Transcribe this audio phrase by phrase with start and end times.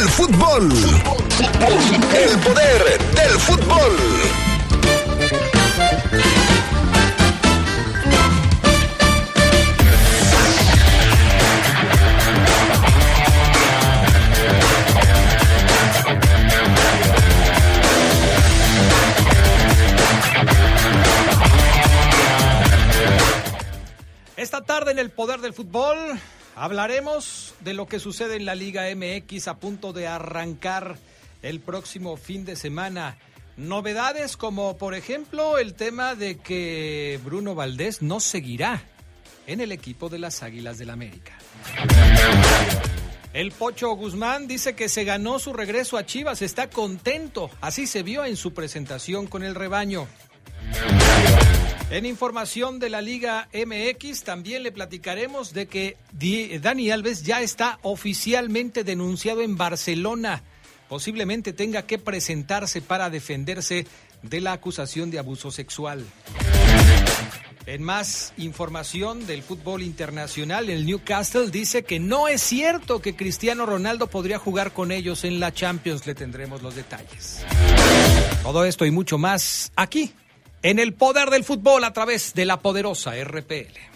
[0.00, 0.72] del fútbol.
[2.14, 3.96] El poder del fútbol.
[24.36, 25.98] Esta tarde en el Poder del Fútbol
[26.56, 30.96] hablaremos de lo que sucede en la Liga MX a punto de arrancar
[31.42, 33.16] el próximo fin de semana.
[33.56, 38.82] Novedades como por ejemplo el tema de que Bruno Valdés no seguirá
[39.46, 41.32] en el equipo de las Águilas del América.
[43.32, 48.02] El Pocho Guzmán dice que se ganó su regreso a Chivas, está contento, así se
[48.02, 50.08] vio en su presentación con el rebaño.
[51.90, 55.96] En información de la Liga MX también le platicaremos de que
[56.62, 60.44] Dani Alves ya está oficialmente denunciado en Barcelona.
[60.88, 63.88] Posiblemente tenga que presentarse para defenderse
[64.22, 66.06] de la acusación de abuso sexual.
[67.66, 73.66] En más información del fútbol internacional, el Newcastle dice que no es cierto que Cristiano
[73.66, 76.06] Ronaldo podría jugar con ellos en la Champions.
[76.06, 77.44] Le tendremos los detalles.
[78.44, 80.12] Todo esto y mucho más aquí
[80.62, 83.90] en el poder del fútbol a través de la poderosa RPL.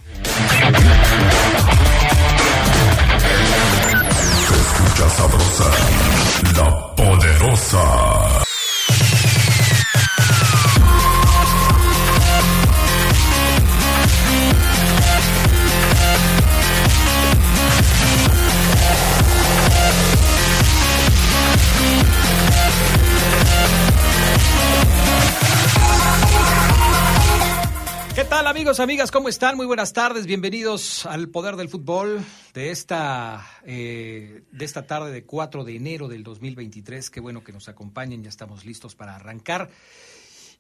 [28.65, 29.11] Amigos, amigas?
[29.11, 29.59] ¿Cómo están?
[29.59, 30.25] Muy buenas tardes.
[30.25, 36.09] Bienvenidos al Poder del Fútbol de esta, eh, de esta tarde de 4 de enero
[36.09, 37.11] del 2023.
[37.11, 38.23] Qué bueno que nos acompañen.
[38.23, 39.69] Ya estamos listos para arrancar.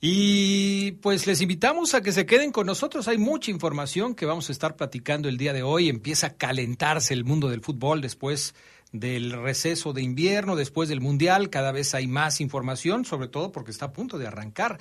[0.02, 3.08] Y pues les invitamos a que se queden con nosotros.
[3.08, 5.88] Hay mucha información que vamos a estar platicando el día de hoy.
[5.88, 8.54] Empieza a calentarse el mundo del fútbol después
[8.92, 11.48] del receso de invierno, después del Mundial.
[11.48, 14.78] Cada vez hay más información, sobre todo porque está a punto de arrancar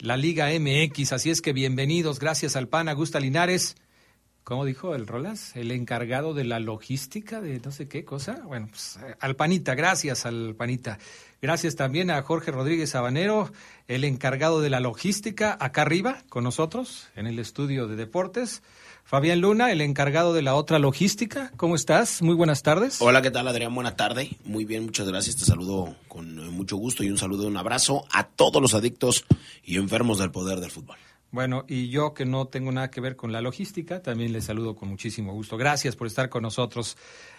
[0.00, 1.12] la Liga MX.
[1.12, 3.76] Así es que bienvenidos, gracias al PAN Augusta Linares.
[4.44, 5.54] ¿Cómo dijo el Rolas?
[5.56, 8.40] El encargado de la logística de no sé qué cosa.
[8.46, 10.98] Bueno, pues eh, al Panita, gracias al Panita.
[11.42, 13.52] Gracias también a Jorge Rodríguez Sabanero,
[13.88, 18.62] el encargado de la logística, acá arriba con nosotros en el estudio de deportes.
[19.08, 21.50] Fabián Luna, el encargado de la otra logística.
[21.56, 22.20] ¿Cómo estás?
[22.20, 23.00] Muy buenas tardes.
[23.00, 23.74] Hola, ¿qué tal Adrián?
[23.74, 24.28] Buena tarde.
[24.44, 25.36] Muy bien, muchas gracias.
[25.36, 28.74] Te saludo con eh, mucho gusto y un saludo y un abrazo a todos los
[28.74, 29.24] adictos
[29.64, 30.98] y enfermos del poder del fútbol.
[31.30, 34.76] Bueno, y yo que no tengo nada que ver con la logística, también les saludo
[34.76, 35.56] con muchísimo gusto.
[35.56, 36.98] Gracias por estar con nosotros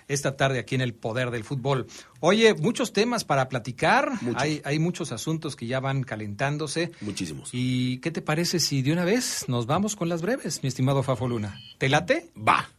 [0.09, 1.87] esta tarde aquí en el Poder del Fútbol.
[2.19, 4.11] Oye, muchos temas para platicar.
[4.35, 6.91] Hay, hay muchos asuntos que ya van calentándose.
[6.99, 7.49] Muchísimos.
[7.53, 11.03] ¿Y qué te parece si de una vez nos vamos con las breves, mi estimado
[11.03, 11.61] Fafo Luna?
[11.77, 12.31] ¿Te late?
[12.35, 12.69] Va.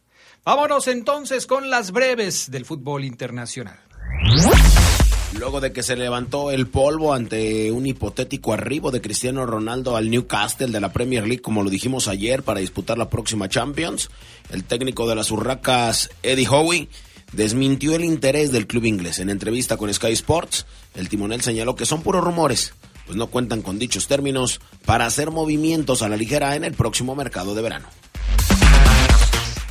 [0.43, 3.79] Vámonos entonces con las breves del fútbol internacional.
[5.39, 10.09] Luego de que se levantó el polvo ante un hipotético arribo de Cristiano Ronaldo al
[10.09, 14.09] Newcastle de la Premier League, como lo dijimos ayer, para disputar la próxima Champions,
[14.49, 16.87] el técnico de las Urracas, Eddie Howe,
[17.31, 19.19] desmintió el interés del club inglés.
[19.19, 20.65] En entrevista con Sky Sports,
[20.95, 22.73] el timonel señaló que son puros rumores,
[23.05, 27.15] pues no cuentan con dichos términos para hacer movimientos a la ligera en el próximo
[27.15, 27.87] mercado de verano.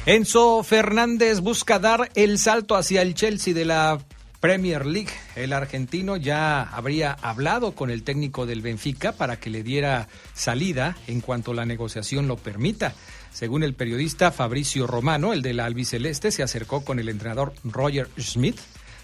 [0.07, 3.99] Enzo Fernández busca dar el salto hacia el Chelsea de la
[4.41, 5.13] Premier League.
[5.37, 10.97] El argentino ya habría hablado con el técnico del Benfica para que le diera salida
[11.07, 12.95] en cuanto la negociación lo permita.
[13.33, 18.09] Según el periodista Fabricio Romano, el de la albiceleste se acercó con el entrenador Roger
[18.19, 18.57] Schmidt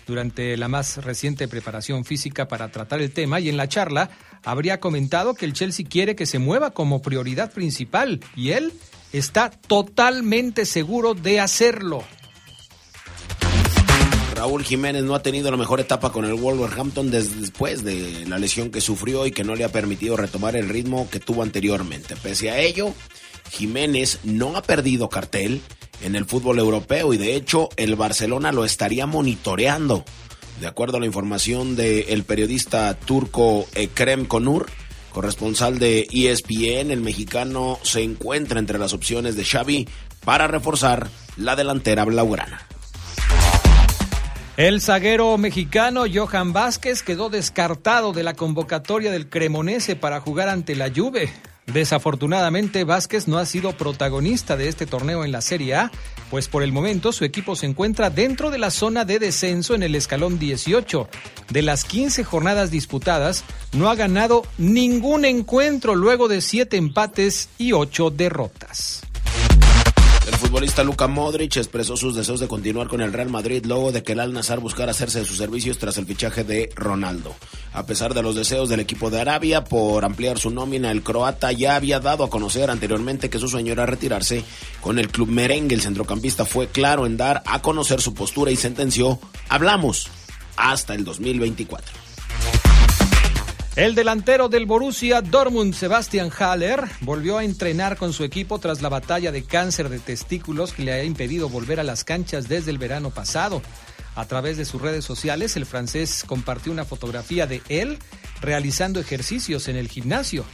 [0.07, 4.11] durante la más reciente preparación física para tratar el tema y en la charla
[4.45, 8.73] habría comentado que el Chelsea quiere que se mueva como prioridad principal y él
[9.13, 12.05] está totalmente seguro de hacerlo.
[14.37, 18.71] Raúl Jiménez no ha tenido la mejor etapa con el Wolverhampton después de la lesión
[18.71, 22.17] que sufrió y que no le ha permitido retomar el ritmo que tuvo anteriormente.
[22.17, 22.95] Pese a ello,
[23.51, 25.61] Jiménez no ha perdido cartel
[26.03, 30.05] en el fútbol europeo y de hecho el Barcelona lo estaría monitoreando.
[30.61, 34.67] De acuerdo a la información del periodista turco Ekrem Konur,
[35.13, 39.89] corresponsal de ESPN, el mexicano se encuentra entre las opciones de Xavi
[40.25, 42.67] para reforzar la delantera blaugrana.
[44.57, 50.75] El zaguero mexicano Johan Vázquez quedó descartado de la convocatoria del Cremonese para jugar ante
[50.75, 51.31] la Juve.
[51.67, 55.91] Desafortunadamente, Vázquez no ha sido protagonista de este torneo en la Serie A,
[56.31, 59.83] pues por el momento su equipo se encuentra dentro de la zona de descenso en
[59.83, 61.09] el escalón 18.
[61.51, 67.73] De las 15 jornadas disputadas, no ha ganado ningún encuentro luego de 7 empates y
[67.73, 69.03] 8 derrotas.
[70.47, 74.13] Futbolista Luka Modric expresó sus deseos de continuar con el Real Madrid luego de que
[74.13, 77.35] el Al Nazar buscara hacerse de sus servicios tras el fichaje de Ronaldo.
[77.73, 81.51] A pesar de los deseos del equipo de Arabia por ampliar su nómina, el croata
[81.51, 84.45] ya había dado a conocer anteriormente que su sueño era retirarse
[84.81, 85.75] con el club merengue.
[85.75, 90.07] El centrocampista fue claro en dar a conocer su postura y sentenció, hablamos
[90.57, 92.06] hasta el 2024.
[93.77, 98.89] El delantero del Borussia Dortmund, Sebastian Haller, volvió a entrenar con su equipo tras la
[98.89, 102.79] batalla de cáncer de testículos que le ha impedido volver a las canchas desde el
[102.79, 103.61] verano pasado.
[104.15, 107.99] A través de sus redes sociales, el francés compartió una fotografía de él
[108.41, 110.47] realizando ejercicios en el gimnasio.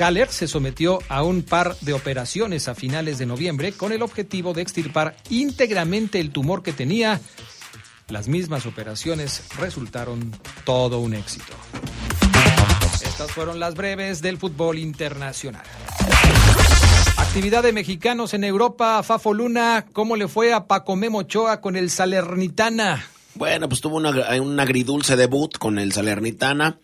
[0.00, 4.52] Haller se sometió a un par de operaciones a finales de noviembre con el objetivo
[4.52, 7.20] de extirpar íntegramente el tumor que tenía.
[8.08, 10.32] Las mismas operaciones resultaron
[10.64, 11.54] todo un éxito.
[13.02, 15.62] Estas fueron las breves del fútbol internacional.
[17.16, 21.76] Actividad de mexicanos en Europa, Fafo Luna, ¿cómo le fue a Paco Memo Ochoa con
[21.76, 23.04] el Salernitana?
[23.34, 26.78] Bueno, pues tuvo un agridulce debut con el Salernitana,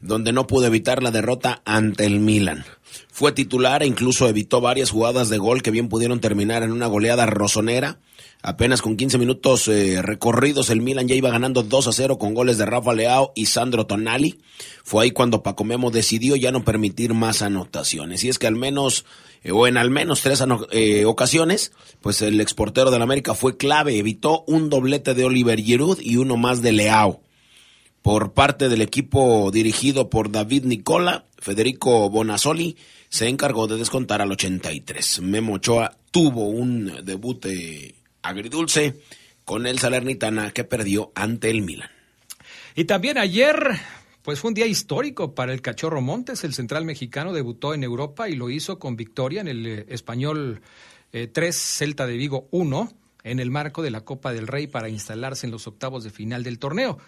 [0.00, 2.64] donde no pudo evitar la derrota ante el Milan.
[3.12, 6.86] Fue titular e incluso evitó varias jugadas de gol que bien pudieron terminar en una
[6.86, 7.98] goleada rosonera
[8.42, 12.32] Apenas con 15 minutos eh, recorridos, el Milan ya iba ganando 2 a 0 con
[12.32, 14.40] goles de Rafa Leao y Sandro Tonali.
[14.82, 18.24] Fue ahí cuando Paco Memo decidió ya no permitir más anotaciones.
[18.24, 19.04] Y es que al menos,
[19.42, 23.98] eh, o en al menos tres eh, ocasiones, pues el exportero del América fue clave.
[23.98, 27.20] Evitó un doblete de Oliver Giroud y uno más de Leao.
[28.00, 32.78] Por parte del equipo dirigido por David Nicola, Federico Bonazzoli
[33.10, 35.20] se encargó de descontar al 83.
[35.20, 37.44] Memo Ochoa tuvo un debut
[38.22, 39.00] agridulce
[39.44, 41.90] con el Salernitana que perdió ante el Milan.
[42.74, 43.80] Y también ayer,
[44.22, 46.44] pues fue un día histórico para el Cachorro Montes.
[46.44, 50.62] El central mexicano debutó en Europa y lo hizo con victoria en el eh, español
[51.10, 52.92] 3 eh, Celta de Vigo 1
[53.24, 56.42] en el marco de la Copa del Rey para instalarse en los octavos de final
[56.42, 56.98] del torneo.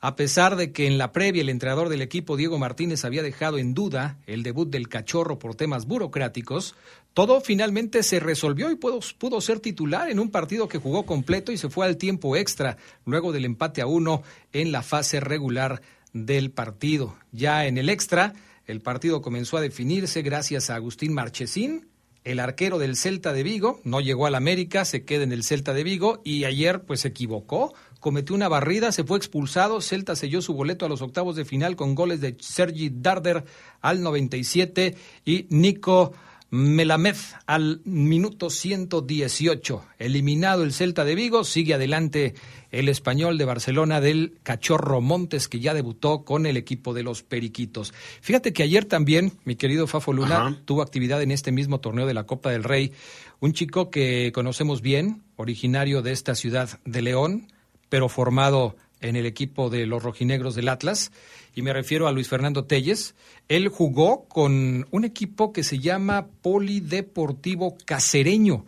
[0.00, 3.56] A pesar de que en la previa el entrenador del equipo, Diego Martínez, había dejado
[3.56, 6.74] en duda el debut del cachorro por temas burocráticos,
[7.14, 11.56] todo finalmente se resolvió y pudo, ser titular en un partido que jugó completo y
[11.56, 12.76] se fue al tiempo extra,
[13.06, 14.22] luego del empate a uno
[14.52, 15.80] en la fase regular
[16.12, 17.16] del partido.
[17.30, 18.34] Ya en el extra,
[18.66, 21.86] el partido comenzó a definirse gracias a Agustín Marchesín,
[22.24, 25.74] el arquero del Celta de Vigo, no llegó al América, se queda en el Celta
[25.74, 30.40] de Vigo y ayer pues se equivocó, cometió una barrida, se fue expulsado, Celta selló
[30.40, 33.44] su boleto a los octavos de final con goles de Sergi Darder
[33.82, 34.96] al 97
[35.26, 36.14] y Nico
[36.54, 37.16] Melamed
[37.46, 39.84] al minuto 118.
[39.98, 42.34] Eliminado el Celta de Vigo, sigue adelante
[42.70, 47.24] el español de Barcelona del Cachorro Montes, que ya debutó con el equipo de los
[47.24, 47.92] Periquitos.
[48.20, 52.14] Fíjate que ayer también, mi querido Fafo Luna, tuvo actividad en este mismo torneo de
[52.14, 52.92] la Copa del Rey.
[53.40, 57.48] Un chico que conocemos bien, originario de esta ciudad de León,
[57.88, 61.12] pero formado en el equipo de los rojinegros del Atlas,
[61.54, 63.14] y me refiero a Luis Fernando Telles.
[63.48, 68.64] Él jugó con un equipo que se llama Polideportivo Casereño.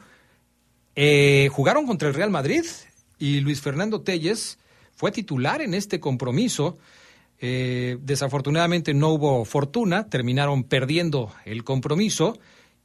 [0.94, 2.64] Eh, jugaron contra el Real Madrid
[3.18, 4.58] y Luis Fernando Telles
[4.94, 6.78] fue titular en este compromiso.
[7.38, 12.38] Eh, desafortunadamente no hubo fortuna, terminaron perdiendo el compromiso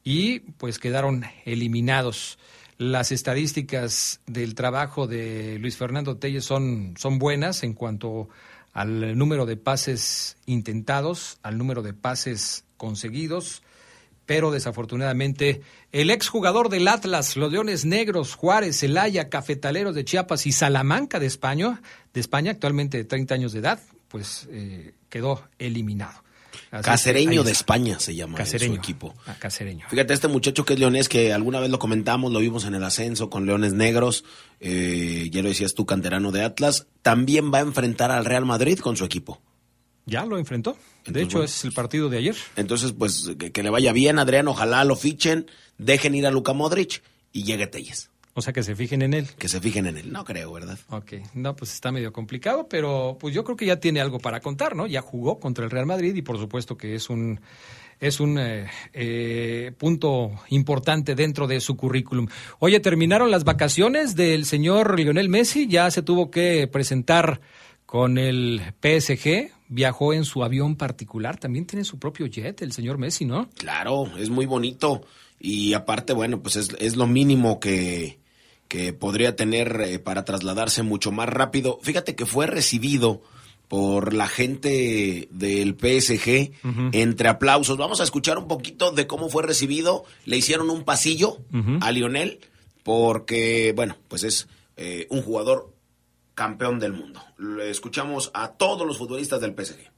[0.04, 2.40] y pues quedaron eliminados
[2.82, 8.28] las estadísticas del trabajo de Luis Fernando Telles son, son buenas en cuanto
[8.74, 13.62] al número de pases intentados, al número de pases conseguidos,
[14.26, 15.62] pero desafortunadamente
[15.92, 21.28] el exjugador del Atlas, los Leones Negros, Juárez, Celaya, Cafetaleros de Chiapas y Salamanca de
[21.28, 21.84] España,
[22.16, 26.24] de España actualmente de 30 años de edad, pues eh, quedó eliminado.
[26.72, 29.14] Casereño de España se llama su equipo.
[29.26, 29.86] Ah, casereño.
[29.90, 32.84] Fíjate, este muchacho que es leonés, que alguna vez lo comentamos, lo vimos en el
[32.84, 34.24] ascenso con Leones Negros,
[34.62, 38.80] eh, ya lo decías tú, canterano de Atlas, también va a enfrentar al Real Madrid
[38.80, 39.42] con su equipo.
[40.06, 40.78] Ya lo enfrentó.
[41.06, 42.36] de hecho, es el partido de ayer.
[42.56, 44.48] Entonces, pues que, que, le vaya bien, Adrián.
[44.48, 45.48] Ojalá lo fichen,
[45.78, 48.11] dejen ir a Luca Modric y llegue Telles.
[48.34, 49.28] O sea, que se fijen en él.
[49.38, 50.80] Que se fijen en él, no creo, ¿verdad?
[50.90, 54.40] Ok, no, pues está medio complicado, pero pues yo creo que ya tiene algo para
[54.40, 54.88] contar, ¿no?
[54.88, 57.42] Ya jugó contra el Real Madrid y por supuesto que es un
[58.00, 62.28] es un eh, eh, punto importante dentro de su currículum.
[62.60, 67.42] Oye, terminaron las vacaciones del señor Lionel Messi, ya se tuvo que presentar
[67.86, 72.98] con el PSG, viajó en su avión particular, también tiene su propio jet, el señor
[72.98, 73.50] Messi, ¿no?
[73.56, 75.04] Claro, es muy bonito.
[75.40, 78.21] Y aparte, bueno, pues es, es lo mínimo que,
[78.72, 81.78] que podría tener eh, para trasladarse mucho más rápido.
[81.84, 83.22] Fíjate que fue recibido
[83.68, 86.54] por la gente del PSG
[86.94, 87.76] entre aplausos.
[87.76, 90.06] Vamos a escuchar un poquito de cómo fue recibido.
[90.24, 91.40] Le hicieron un pasillo
[91.82, 92.40] a Lionel
[92.84, 94.48] porque, bueno, pues es
[94.78, 95.76] eh, un jugador
[96.34, 97.22] campeón del mundo.
[97.40, 99.92] Le escuchamos a todos los futbolistas del PSG.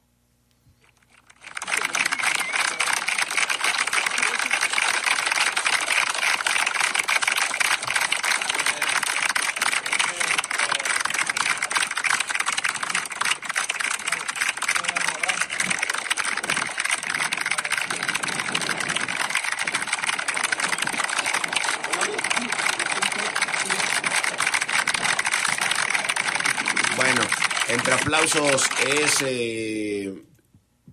[27.74, 30.24] entre es eh,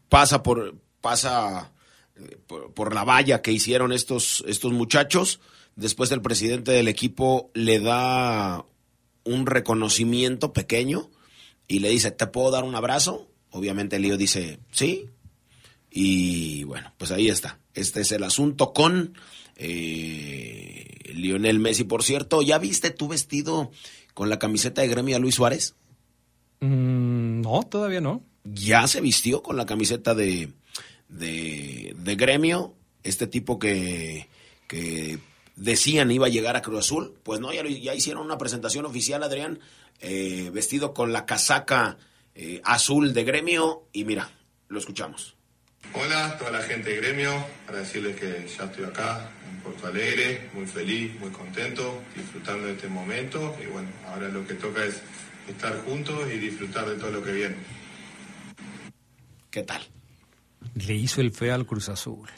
[0.09, 1.73] pasa por pasa
[2.75, 5.41] por, la valla que hicieron estos estos muchachos.
[5.77, 8.65] Después el presidente del equipo le da
[9.25, 11.09] un reconocimiento pequeño
[11.69, 13.29] y le dice, ¿te puedo dar un abrazo?
[13.51, 15.07] Obviamente Lío dice, sí.
[15.91, 17.61] Y bueno, pues ahí está.
[17.75, 19.15] Este es el asunto con
[19.55, 21.85] eh, Lionel Messi.
[21.85, 23.71] Por cierto, ¿ya viste tu vestido
[24.15, 25.77] con la camiseta de gremio a Luis Suárez?
[26.61, 28.23] Mm, no, todavía no.
[28.45, 30.51] Ya se vistió con la camiseta de,
[31.09, 34.29] de, gremio, este tipo que,
[34.67, 35.19] que
[35.57, 37.15] decían iba a llegar a Cruz Azul.
[37.23, 39.61] Pues no, ya, ya hicieron una presentación oficial, Adrián,
[40.01, 41.99] eh, vestido con la casaca
[42.35, 43.85] eh, azul de gremio.
[43.93, 44.31] Y mira,
[44.69, 45.37] lo escuchamos.
[45.95, 47.33] Hola, toda la gente de gremio,
[47.67, 52.75] para decirles que ya estoy acá en Porto Alegre, muy feliz, muy contento, disfrutando de
[52.75, 53.57] este momento.
[53.63, 55.01] Y bueno, ahora lo que toca es
[55.51, 57.57] estar juntos y disfrutar de todo lo que viene.
[59.51, 59.83] ¿Qué tal?
[60.75, 62.29] Le hizo el feo al Cruz Azul.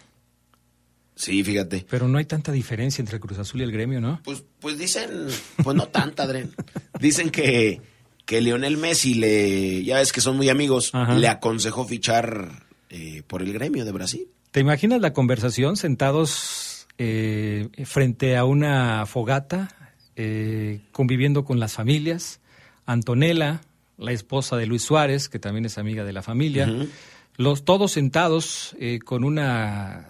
[1.14, 1.87] Sí, fíjate.
[1.88, 4.21] Pero no hay tanta diferencia entre el Cruz Azul y el gremio, ¿no?
[4.25, 5.28] Pues, pues dicen,
[5.62, 6.50] pues no tanta, Adrián.
[6.99, 7.81] Dicen que,
[8.25, 13.42] que Lionel Messi le, ya ves que son muy amigos, le aconsejó fichar eh, por
[13.42, 14.28] el gremio de Brasil.
[14.50, 22.40] ¿Te imaginas la conversación sentados eh, frente a una fogata, eh, conviviendo con las familias?
[22.87, 23.61] Antonella,
[23.99, 26.69] la esposa de Luis Suárez, que también es amiga de la familia,
[27.37, 30.07] los todos sentados eh, con una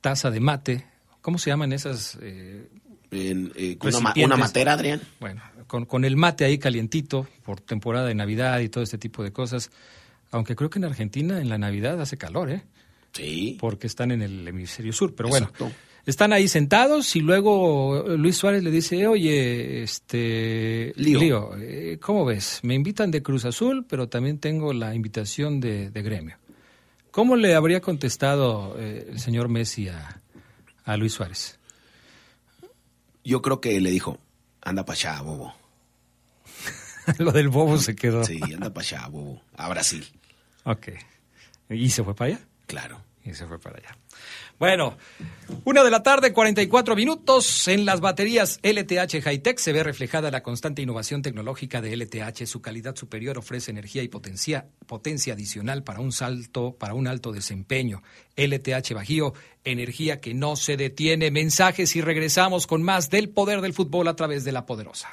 [0.00, 0.86] taza de mate.
[1.20, 2.18] ¿Cómo se llaman esas?
[2.20, 2.68] Eh,
[3.10, 3.78] eh,
[4.24, 5.00] una, matera, Adrián.
[5.20, 9.32] Bueno, con, el mate ahí calientito por temporada de Navidad y todo este tipo de
[9.32, 9.70] cosas.
[10.30, 12.62] Aunque creo que en Argentina en la Navidad hace calor, ¿eh?
[13.12, 13.56] Sí.
[13.60, 15.14] Porque están en el hemisferio sur.
[15.14, 15.50] Pero bueno,
[16.06, 22.60] están ahí sentados y luego Luis Suárez le dice, oye, este, Lío, eh, ¿cómo ves?
[22.62, 26.36] Me invitan de Cruz Azul, pero también tengo la invitación de, gremio.
[27.10, 31.58] ¿Cómo le habría contestado eh, el señor Messi a, Luis Suárez?
[33.24, 34.18] Yo creo que le dijo,
[34.60, 35.54] anda para allá, bobo.
[37.18, 38.24] Lo del bobo se quedó.
[38.24, 39.40] Sí, anda para allá, bobo.
[39.56, 40.06] A Brasil.
[40.64, 40.88] Ok.
[41.70, 42.46] ¿Y se fue para allá?
[42.66, 43.00] Claro.
[43.24, 43.96] Y se fue para allá.
[44.58, 44.96] Bueno,
[45.64, 47.66] una de la tarde, 44 minutos.
[47.66, 52.46] En las baterías LTH Hightech se ve reflejada la constante innovación tecnológica de LTH.
[52.46, 57.32] Su calidad superior ofrece energía y potencia, potencia adicional para un salto, para un alto
[57.32, 58.02] desempeño.
[58.36, 59.34] LTH Bajío,
[59.64, 61.30] energía que no se detiene.
[61.32, 65.10] Mensajes y regresamos con más del poder del fútbol a través de la poderosa.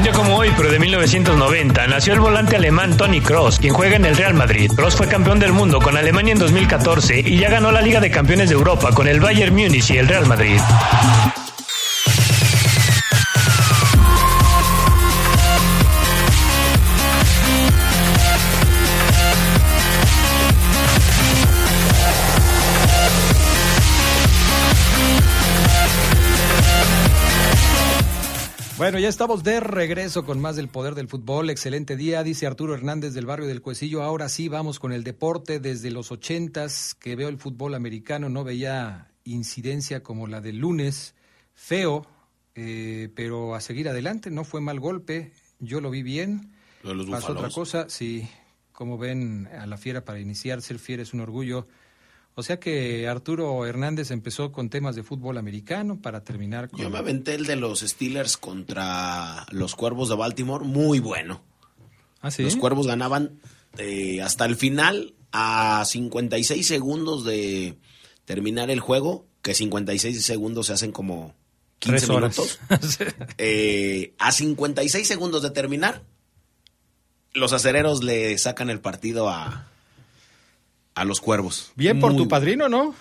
[0.00, 4.06] Un como hoy, pero de 1990, nació el volante alemán Tony Cross, quien juega en
[4.06, 4.70] el Real Madrid.
[4.74, 8.10] Cross fue campeón del mundo con Alemania en 2014 y ya ganó la Liga de
[8.10, 10.58] Campeones de Europa con el Bayern Múnich y el Real Madrid.
[28.90, 31.48] Bueno, ya estamos de regreso con más del poder del fútbol.
[31.48, 34.02] Excelente día, dice Arturo Hernández del barrio del Cuecillo.
[34.02, 35.60] Ahora sí, vamos con el deporte.
[35.60, 41.14] Desde los ochentas que veo el fútbol americano, no veía incidencia como la del lunes.
[41.54, 42.04] Feo,
[42.56, 44.28] eh, pero a seguir adelante.
[44.28, 45.34] No fue mal golpe.
[45.60, 46.50] Yo lo vi bien.
[47.08, 48.28] Pasó otra cosa, sí.
[48.72, 51.68] Como ven a la fiera para iniciar, ser fiera es un orgullo.
[52.34, 56.80] O sea que Arturo Hernández empezó con temas de fútbol americano para terminar con...
[56.80, 61.42] Yo me aventé el de los Steelers contra los Cuervos de Baltimore, muy bueno.
[62.22, 62.42] ¿Ah, sí?
[62.42, 63.40] Los Cuervos ganaban
[63.78, 67.76] eh, hasta el final a 56 segundos de
[68.24, 71.34] terminar el juego, que 56 segundos se hacen como
[71.80, 72.38] 15 Tres horas.
[72.38, 72.58] minutos.
[73.38, 76.04] Eh, a 56 segundos de terminar,
[77.32, 79.68] los acereros le sacan el partido a,
[80.94, 81.72] a los cuervos.
[81.76, 82.94] Bien por Muy tu padrino, ¿no?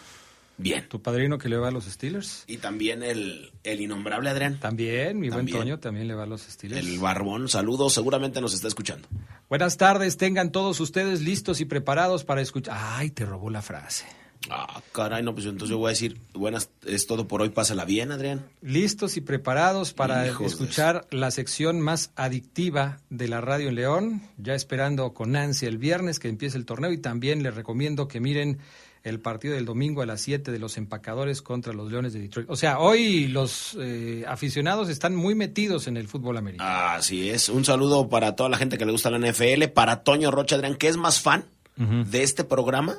[0.58, 0.90] Bien.
[0.90, 2.44] Tu padrino que le va a los Steelers.
[2.46, 4.60] Y también el, el innombrable Adrián.
[4.60, 5.56] También, mi También.
[5.56, 6.86] buen Toño también le va a los Steelers.
[6.86, 9.08] El barbón, saludos, seguramente nos está escuchando.
[9.48, 12.78] Buenas tardes, tengan todos ustedes listos y preparados para escuchar.
[12.78, 14.06] Ay, te robó la frase.
[14.50, 17.86] Ah, caray, no, pues entonces yo voy a decir, buenas, es todo por hoy, pásala
[17.86, 18.46] bien, Adrián.
[18.62, 24.56] Listos y preparados para escuchar la sección más adictiva de la radio en León, ya
[24.56, 28.60] esperando con ansia el viernes que empiece el torneo y también les recomiendo que miren
[29.04, 32.50] el partido del domingo a las 7 de los empacadores contra los Leones de Detroit.
[32.50, 36.70] O sea, hoy los eh, aficionados están muy metidos en el fútbol americano.
[36.70, 40.32] Así es, un saludo para toda la gente que le gusta la NFL, para Toño
[40.32, 41.46] Rocha, Adrián, que es más fan
[41.78, 42.98] de este programa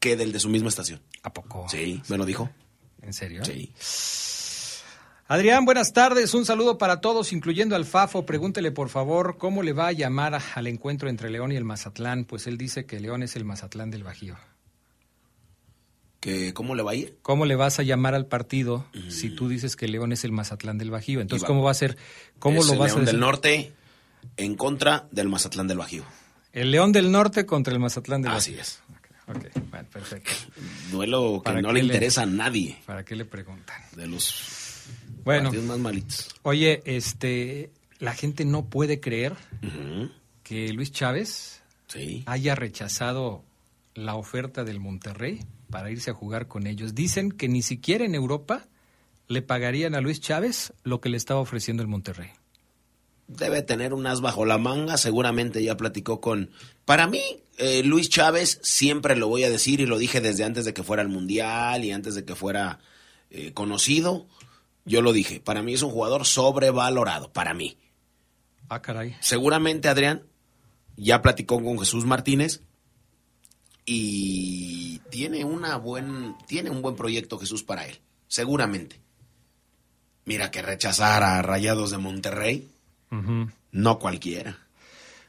[0.00, 1.00] que del de su misma estación.
[1.22, 1.66] ¿A poco?
[1.68, 2.50] Sí, me lo dijo.
[3.02, 3.44] ¿En serio?
[3.44, 3.72] Sí.
[5.26, 6.32] Adrián, buenas tardes.
[6.34, 8.24] Un saludo para todos, incluyendo al Fafo.
[8.24, 12.24] Pregúntele, por favor, cómo le va a llamar al encuentro entre León y el Mazatlán.
[12.24, 14.36] Pues él dice que León es el Mazatlán del Bajío.
[16.20, 17.18] que ¿Cómo le va a ir?
[17.22, 20.78] ¿Cómo le vas a llamar al partido si tú dices que León es el Mazatlán
[20.78, 21.20] del Bajío?
[21.20, 21.98] Entonces, ¿cómo va a ser?
[22.38, 23.12] ¿Cómo Es lo el vas a León decir?
[23.14, 23.72] del Norte
[24.38, 26.04] en contra del Mazatlán del Bajío.
[26.52, 28.62] El León del Norte contra el Mazatlán del Así Bajío.
[28.62, 28.80] es.
[29.28, 30.30] Ok, bueno, perfecto.
[30.90, 33.80] Duelo que ¿Para no le le- interesa a nadie ¿Para qué le preguntan?
[33.94, 34.84] de los
[35.24, 36.28] Bueno, partidos más malitos.
[36.42, 39.34] oye, este, la gente no puede creer
[40.42, 42.22] que Luis Chávez Sí.
[42.26, 43.44] haya rechazado
[43.94, 46.94] la oferta del Monterrey para irse a jugar con ellos.
[46.94, 48.66] Dicen que ni siquiera en Europa
[49.26, 52.30] le pagarían a Luis Chávez lo que le estaba ofreciendo el Monterrey.
[53.28, 56.50] Debe tener un as bajo la manga, seguramente ya platicó con...
[56.84, 57.22] Para mí,
[57.58, 60.82] eh, Luis Chávez, siempre lo voy a decir y lo dije desde antes de que
[60.82, 62.80] fuera al Mundial y antes de que fuera
[63.30, 64.26] eh, conocido,
[64.84, 67.76] yo lo dije, para mí es un jugador sobrevalorado, para mí.
[68.70, 69.16] Ah, caray.
[69.20, 70.24] Seguramente Adrián
[70.96, 72.62] ya platicó con Jesús Martínez
[73.84, 79.00] y tiene una buen tiene un buen proyecto Jesús para él, seguramente.
[80.24, 82.68] Mira que rechazar a Rayados de Monterrey,
[83.72, 84.58] No cualquiera.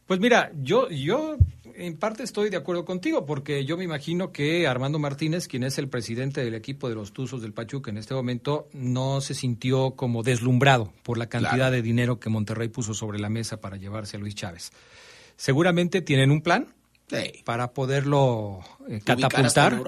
[0.05, 1.37] Pues mira, yo, yo
[1.75, 5.77] en parte estoy de acuerdo contigo, porque yo me imagino que Armando Martínez, quien es
[5.77, 9.91] el presidente del equipo de los Tuzos del Pachuca en este momento, no se sintió
[9.91, 11.71] como deslumbrado por la cantidad Claro.
[11.75, 14.71] de dinero que Monterrey puso sobre la mesa para llevarse a Luis Chávez.
[15.37, 16.67] Seguramente tienen un plan
[17.07, 17.41] Sí.
[17.45, 19.79] para poderlo eh, catapultar.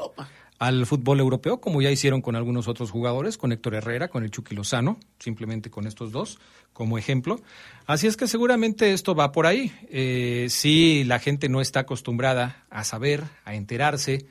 [0.61, 4.29] Al fútbol europeo, como ya hicieron con algunos otros jugadores, con Héctor Herrera, con el
[4.29, 6.37] Chucky Lozano, simplemente con estos dos
[6.71, 7.41] como ejemplo.
[7.87, 9.71] Así es que seguramente esto va por ahí.
[9.89, 14.27] Eh, si la gente no está acostumbrada a saber, a enterarse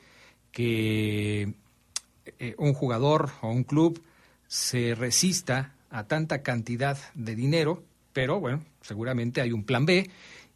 [0.52, 1.52] que
[2.38, 4.00] eh, un jugador o un club
[4.46, 10.08] se resista a tanta cantidad de dinero, pero bueno, seguramente hay un plan B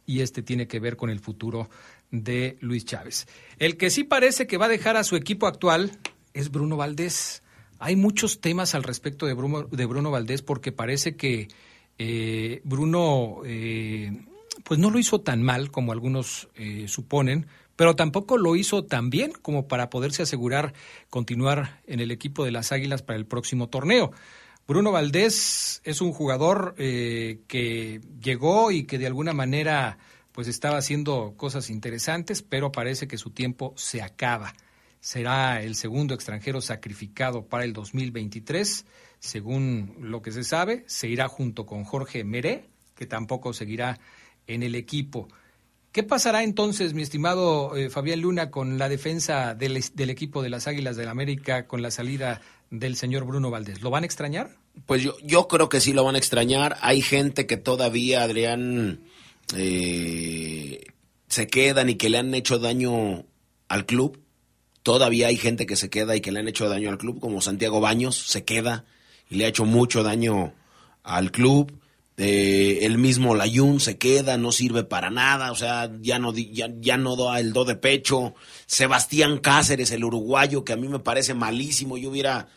[0.05, 1.69] y este tiene que ver con el futuro
[2.23, 3.27] de Luis Chávez.
[3.57, 5.91] El que sí parece que va a dejar a su equipo actual
[6.33, 7.43] es Bruno Valdés.
[7.79, 11.47] Hay muchos temas al respecto de Bruno, de Bruno Valdés porque parece que
[11.97, 14.25] eh, Bruno eh,
[14.63, 19.09] pues no lo hizo tan mal como algunos eh, suponen, pero tampoco lo hizo tan
[19.09, 20.73] bien como para poderse asegurar
[21.09, 24.11] continuar en el equipo de las Águilas para el próximo torneo.
[24.67, 29.99] Bruno Valdés es un jugador que llegó y que de alguna manera
[30.35, 34.53] pues estaba haciendo cosas interesantes, pero parece que su tiempo se acaba.
[34.99, 38.85] Será el segundo extranjero sacrificado para el 2023,
[39.19, 43.97] según lo que se sabe, se irá junto con Jorge Meré, que tampoco seguirá
[44.45, 45.29] en el equipo.
[45.93, 49.77] ¿Qué pasará entonces, mi estimado eh, Fabián Luna, con la defensa del,
[50.09, 53.81] equipo de las Águilas del América con la salida del señor Bruno Valdés?
[53.81, 54.57] ¿Lo van a extrañar?
[54.85, 56.75] Pues yo, yo creo que sí lo van a extrañar.
[56.81, 58.99] Hay gente que todavía, Adrián,
[59.53, 60.85] eh,
[61.27, 63.25] se quedan y que le han hecho daño
[63.67, 64.21] al club.
[64.83, 67.41] Todavía hay gente que se queda y que le han hecho daño al club, como
[67.41, 68.85] Santiago Baños se queda
[69.29, 70.53] y le ha hecho mucho daño
[71.03, 71.79] al club.
[72.17, 76.69] Eh, el mismo Layun se queda, no sirve para nada, o sea, ya no, ya,
[76.79, 78.35] ya no da el do de pecho.
[78.67, 82.47] Sebastián Cáceres, el uruguayo, que a mí me parece malísimo, yo hubiera,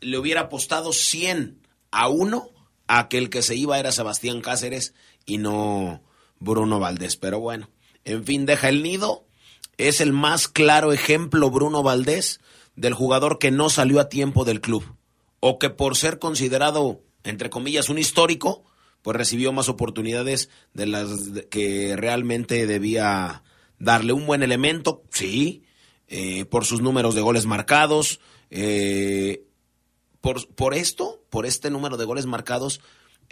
[0.00, 1.58] le hubiera apostado 100
[1.90, 2.50] a uno
[2.86, 4.92] a que el que se iba era Sebastián Cáceres
[5.24, 6.02] y no
[6.42, 7.16] Bruno Valdés.
[7.16, 7.70] Pero bueno,
[8.04, 9.24] en fin, deja el nido.
[9.78, 12.40] Es el más claro ejemplo, Bruno Valdés,
[12.76, 14.84] del jugador que no salió a tiempo del club.
[15.40, 18.64] O que por ser considerado, entre comillas, un histórico,
[19.02, 21.08] pues recibió más oportunidades de las
[21.50, 23.42] que realmente debía
[23.78, 25.64] darle un buen elemento, sí,
[26.06, 29.42] eh, por sus números de goles marcados, eh,
[30.20, 32.80] por, por esto, por este número de goles marcados,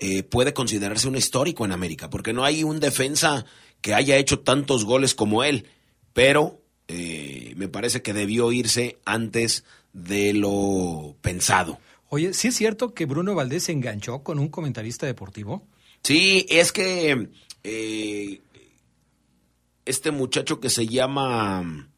[0.00, 3.44] eh, puede considerarse un histórico en América, porque no hay un defensa
[3.80, 5.66] que haya hecho tantos goles como él,
[6.12, 11.78] pero eh, me parece que debió irse antes de lo pensado.
[12.08, 15.66] Oye, ¿sí es cierto que Bruno Valdés se enganchó con un comentarista deportivo?
[16.02, 17.28] Sí, es que
[17.62, 18.40] eh,
[19.84, 21.88] este muchacho que se llama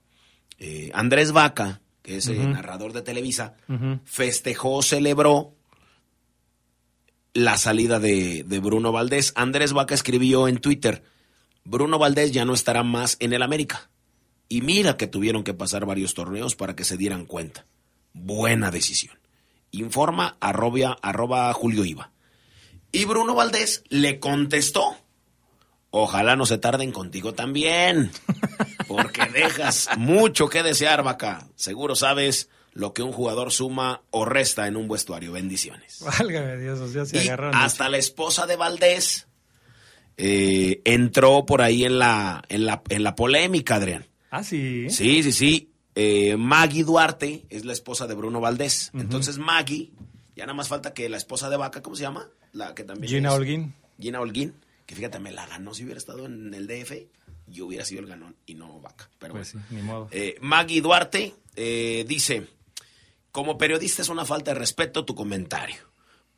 [0.58, 3.54] eh, Andrés Vaca, que es el narrador de Televisa,
[4.04, 5.54] festejó, celebró
[7.34, 9.32] la salida de, Bruno Valdés.
[9.36, 11.02] Andrés Vaca escribió en Twitter,
[11.64, 13.90] Bruno Valdés ya no estará más en el América.
[14.48, 17.66] Y mira que tuvieron que pasar varios torneos para que se dieran cuenta.
[18.12, 19.18] Buena decisión.
[19.70, 22.12] Informa arroba Julio Iba.
[22.90, 24.96] Y Bruno Valdés le contestó.
[25.90, 28.10] Ojalá no se tarden contigo también.
[28.88, 31.48] Porque dejas mucho que desear, vaca.
[31.54, 35.32] Seguro sabes lo que un jugador suma o resta en un vestuario.
[35.32, 36.00] Bendiciones.
[36.18, 39.26] Válgame Dios, o sea, se Y hasta la esposa de Valdés
[40.16, 44.06] eh, entró por ahí en la, en la, en la polémica, Adrián.
[44.30, 44.88] Ah, sí.
[44.90, 45.68] Sí, sí, sí.
[45.94, 48.90] Eh, Maggie Duarte es la esposa de Bruno Valdés.
[48.94, 49.92] Entonces Maggie,
[50.36, 52.28] ya nada más falta que la esposa de Vaca, ¿cómo se llama?
[52.52, 53.74] La que también Gina es- Holguín.
[54.00, 54.54] Gina Holguín,
[54.86, 55.74] que fíjate, me la ganó.
[55.74, 57.06] Si hubiera estado en el DF,
[57.46, 59.10] yo hubiera sido el ganón y no Vaca.
[59.18, 59.66] Pero Pues sí, bueno.
[59.70, 60.08] ni modo.
[60.10, 62.46] Eh, Maggie Duarte eh, dice,
[63.32, 65.90] como periodista es una falta de respeto tu comentario.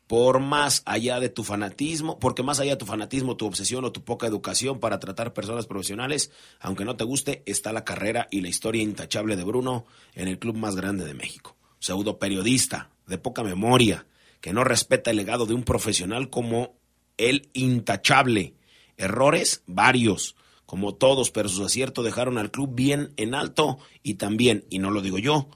[0.07, 3.91] Por más allá de tu fanatismo, porque más allá de tu fanatismo, tu obsesión o
[3.91, 8.41] tu poca educación para tratar personas profesionales, aunque no te guste, está la carrera y
[8.41, 11.55] la historia intachable de Bruno en el club más grande de México.
[11.79, 14.05] Pseudo periodista, de poca memoria,
[14.41, 16.75] que no respeta el legado de un profesional como
[17.17, 18.53] el intachable.
[18.95, 20.35] Errores varios,
[20.67, 24.91] como todos, pero sus aciertos dejaron al club bien en alto y también, y no
[24.91, 25.49] lo digo yo,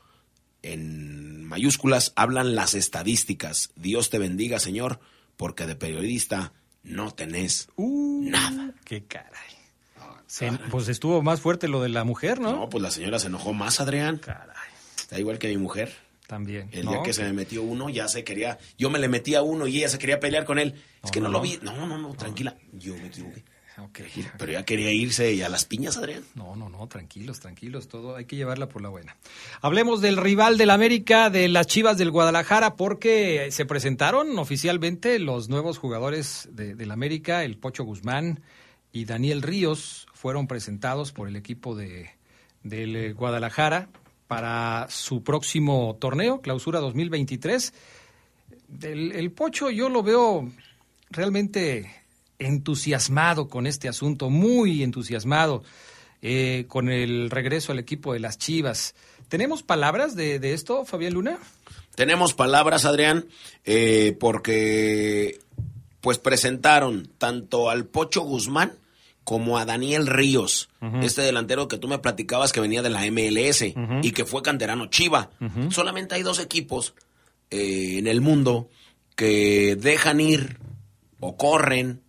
[0.64, 3.72] en mayúsculas hablan las estadísticas.
[3.76, 5.00] Dios te bendiga, Señor,
[5.38, 8.74] porque de periodista no tenés Uh, nada.
[8.86, 9.50] Qué caray.
[10.28, 12.52] Se- pues estuvo más fuerte lo de la mujer, ¿no?
[12.52, 14.18] No, pues la señora se enojó más, Adrián.
[14.18, 14.56] Caray.
[14.98, 15.92] Está igual que mi mujer.
[16.28, 16.70] También.
[16.72, 16.92] El ¿no?
[16.92, 18.60] día que se me metió uno, ya se quería.
[18.78, 20.76] Yo me le metí a uno y ella se quería pelear con él.
[21.04, 21.58] Es que no, no, lo vi.
[21.64, 22.56] No, no, no, tranquila.
[22.74, 23.44] Yo me equivoqué.
[23.80, 24.00] Ok.
[24.38, 26.24] Pero ya quería irse y a las piñas, Adrián.
[26.36, 29.16] No, no, no, tranquilos, tranquilos, todo hay que llevarla por la buena.
[29.62, 35.50] Hablemos del rival del América, de las Chivas del Guadalajara, porque se presentaron oficialmente los
[35.50, 38.42] nuevos jugadores de- del América, el Pocho Guzmán
[38.92, 42.10] y Daniel Ríos, fueron presentados por el equipo de,
[42.64, 43.90] del Guadalajara
[44.28, 47.74] para su próximo torneo, Clausura 2023.
[48.84, 50.48] El, el Pocho yo lo veo
[51.10, 51.92] realmente
[52.40, 55.64] entusiasmado con este asunto, muy entusiasmado
[56.22, 58.96] eh, con el regreso al equipo de las Chivas.
[59.28, 61.38] ¿Tenemos palabras de, de esto, Fabián Luna?
[61.96, 63.26] Tenemos palabras, Adrián,
[63.66, 65.40] eh, porque
[66.02, 68.74] pues presentaron tanto al Pocho Guzmán
[69.24, 70.70] como a Daniel Ríos,
[71.04, 73.62] este delantero que tú me platicabas que venía de la MLS
[74.02, 75.30] y que fue canterano Chiva.
[75.70, 76.96] Solamente hay dos equipos
[77.52, 78.70] eh, en el mundo
[79.16, 80.58] que dejan ir
[81.20, 82.02] o corren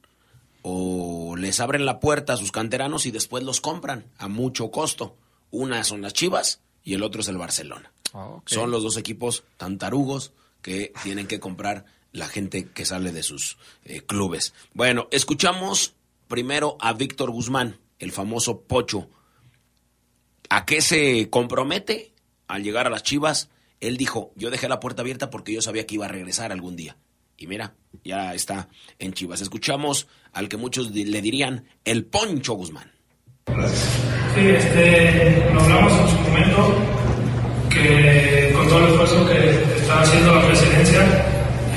[0.62, 5.16] o les abren la puerta a sus canteranos y después los compran a mucho costo.
[5.50, 7.92] Una son las Chivas y el otro es el Barcelona.
[8.12, 8.48] Ok.
[8.48, 13.22] Son los dos equipos tan tarugos que tienen que comprar la gente que sale de
[13.22, 14.52] sus eh, clubes.
[14.74, 15.94] Bueno, escuchamos
[16.28, 19.08] primero a Víctor Guzmán, el famoso Pocho.
[20.48, 22.12] ¿A qué se compromete
[22.48, 23.48] al llegar a las Chivas?
[23.80, 26.76] Él dijo, yo dejé la puerta abierta porque yo sabía que iba a regresar algún
[26.76, 26.96] día.
[27.40, 27.72] Y mira,
[28.04, 29.40] ya está en Chivas.
[29.40, 32.92] Escuchamos al que muchos le dirían el Poncho Guzmán.
[33.46, 36.74] Sí, este, lo hablamos en su momento,
[37.70, 41.02] que con todo el esfuerzo que está haciendo la presidencia,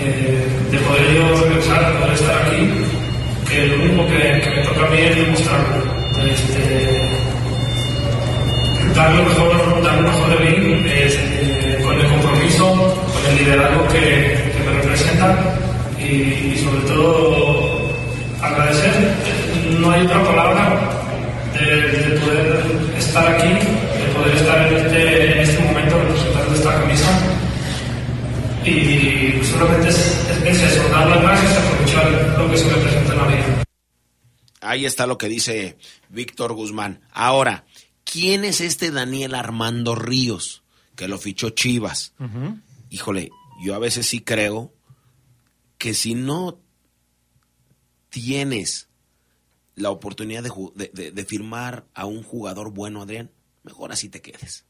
[0.02, 2.70] eh, de poder yo regresar, de poder estar aquí,
[3.50, 5.94] que lo único que, que me toca a mí es demostrarlo.
[6.30, 7.10] Este,
[8.94, 12.74] dar lo mejor, dar lo mejor de mí, este, con el compromiso,
[13.14, 14.53] con el liderazgo que,
[16.00, 16.04] y,
[16.54, 17.90] y sobre todo
[18.42, 19.16] agradecer.
[19.80, 20.80] No hay otra palabra
[21.54, 22.64] de, de poder
[22.98, 27.20] estar aquí, de poder estar en este, en este momento representando esta camisa.
[28.66, 32.74] Y solamente es, es, es eso, dar las gracias y aprovechar lo que se me
[32.76, 33.64] presenta en la vida.
[34.62, 37.02] Ahí está lo que dice Víctor Guzmán.
[37.12, 37.66] Ahora,
[38.06, 40.64] ¿quién es este Daniel Armando Ríos
[40.96, 42.14] que lo fichó Chivas?
[42.90, 43.32] Híjole,
[43.62, 44.72] yo a veces sí creo
[45.84, 46.60] que si no
[48.10, 48.88] tienes
[49.76, 53.32] la oportunidad de, ju- de- de- de firmar a un jugador bueno, Adrián,
[53.64, 54.64] mejor así te quedes.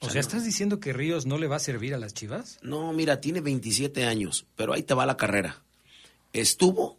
[0.00, 2.58] O sea, ¿estás diciendo que Ríos no le va a servir a las Chivas?
[2.60, 5.62] No, mira, tiene 27 años, pero ahí te va la carrera.
[6.34, 6.98] Estuvo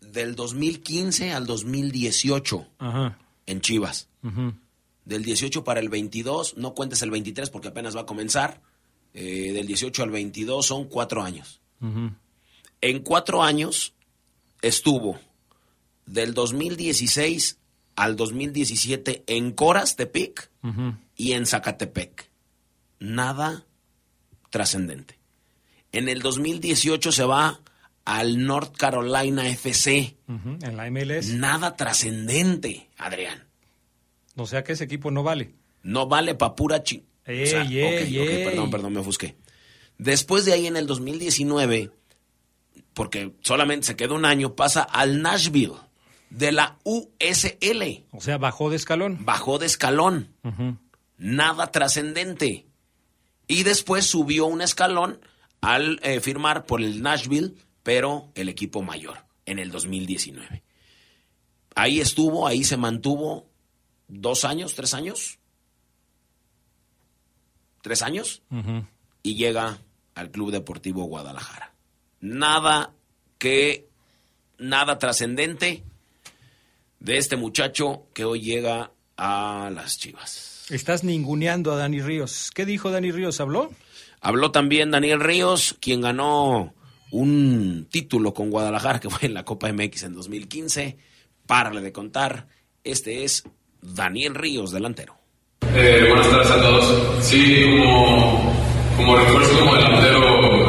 [0.00, 3.18] del 2015 al 2018 Ajá.
[3.44, 4.08] en Chivas.
[5.04, 8.62] Del 18 para el 22, no cuentes el 23 porque apenas va a comenzar.
[9.12, 11.60] Eh, del 18 al 22 son cuatro años.
[12.80, 13.94] En cuatro años
[14.62, 15.18] estuvo
[16.06, 17.58] del 2016
[17.96, 20.50] al 2017 en Coras Tepic
[21.16, 22.30] y en Zacatepec.
[23.00, 23.66] Nada
[24.50, 25.18] trascendente.
[25.92, 27.60] En el 2018 se va
[28.04, 30.16] al North Carolina FC.
[30.28, 31.28] En la MLS.
[31.34, 33.46] Nada trascendente, Adrián.
[34.36, 35.54] O sea que ese equipo no vale.
[35.82, 37.04] No vale pa' pura chi...
[37.24, 38.44] Ey, O sea, ey, ok, ok, ey.
[38.44, 39.36] perdón, perdón, me ofusqué.
[39.98, 41.90] Después de ahí en el 2019,
[42.98, 45.76] porque solamente se quedó un año, pasa al Nashville
[46.30, 48.06] de la USL.
[48.10, 49.24] O sea, bajó de escalón.
[49.24, 50.34] Bajó de escalón.
[51.16, 52.66] Nada trascendente.
[53.46, 55.20] Y después subió un escalón
[55.60, 60.64] al eh, firmar por el Nashville, pero el equipo mayor, en el 2019.
[61.76, 63.46] Ahí estuvo, ahí se mantuvo
[64.08, 65.38] dos años, tres años.
[67.80, 68.42] Tres años
[69.22, 69.78] y llega
[70.16, 71.77] al Club Deportivo Guadalajara.
[72.20, 72.92] Nada
[73.38, 73.86] que,
[74.58, 75.84] nada trascendente
[77.00, 80.66] de este muchacho que hoy llega a las Chivas.
[80.70, 82.50] Estás ninguneando a Dani Ríos.
[82.54, 83.40] ¿Qué dijo Dani Ríos?
[83.40, 83.70] ¿Habló?
[84.20, 86.74] Habló también Daniel Ríos, quien ganó
[87.10, 90.98] un título con Guadalajara, que fue en la Copa MX en 2015.
[91.46, 92.48] Párale de contar.
[92.84, 93.44] Este es
[93.80, 95.16] Daniel Ríos, delantero.
[95.74, 97.24] Eh, buenas tardes a todos.
[97.24, 98.52] Sí, como,
[98.96, 100.67] como refuerzo como delantero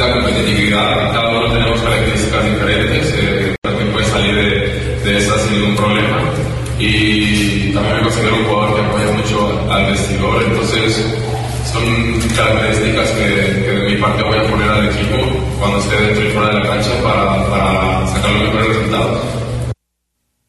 [0.00, 1.12] la competitividad.
[1.12, 3.14] Cada uno tenemos características diferentes.
[3.16, 6.32] Eh, también puede salir de, de esas sin ningún problema.
[6.78, 10.42] Y también me considero un jugador que apoya mucho al vestidor.
[10.42, 11.04] Entonces,
[11.72, 15.16] son características que, que de mi parte voy a poner al equipo
[15.58, 19.20] cuando esté dentro y fuera de la cancha para, para sacar los mejores resultados.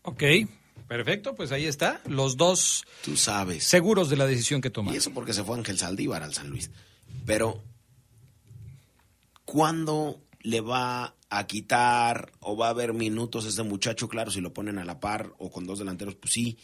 [0.04, 0.24] Ok,
[0.88, 1.36] perfecto.
[1.36, 2.00] Pues ahí está.
[2.08, 3.66] Los dos Tú sabes.
[3.66, 4.98] seguros de la decisión que Y tomaron.
[4.98, 6.72] eso porque se fue Ángel Saldívar al San Luis.
[7.26, 7.62] Pero,
[9.52, 14.08] ¿cuándo le va a quitar o va a haber minutos a este muchacho?
[14.08, 16.58] Claro, si lo ponen a la par o con dos delanteros, pues sí.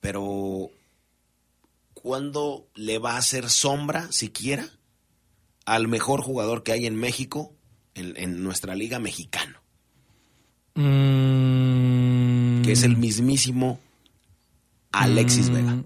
[0.00, 0.68] Pero,
[1.94, 4.68] ¿cuándo le va a hacer sombra, siquiera,
[5.64, 7.54] al mejor jugador que hay en México,
[7.94, 9.62] en, en nuestra liga mexicana?
[10.74, 13.80] Mm, Que es el mismísimo
[14.92, 15.82] Alexis mm, Vega.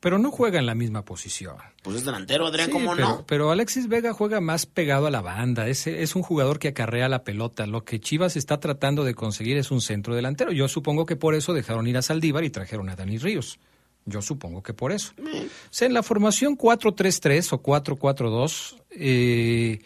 [0.00, 1.56] Pero no juega en la misma posición.
[1.82, 3.24] Pues es delantero, Adrián, Sí, ¿cómo pero, no?
[3.26, 5.68] pero Alexis Vega juega más pegado a la banda.
[5.68, 7.66] Es, es un jugador que acarrea la pelota.
[7.66, 10.52] Lo que Chivas está tratando de conseguir es un centro delantero.
[10.52, 13.58] Yo supongo que por eso dejaron ir a Saldívar y trajeron a Dani Ríos.
[14.06, 15.12] Yo supongo que por eso.
[15.18, 19.80] O sea, en la formación 4-3-3 o 4-4-2, eh,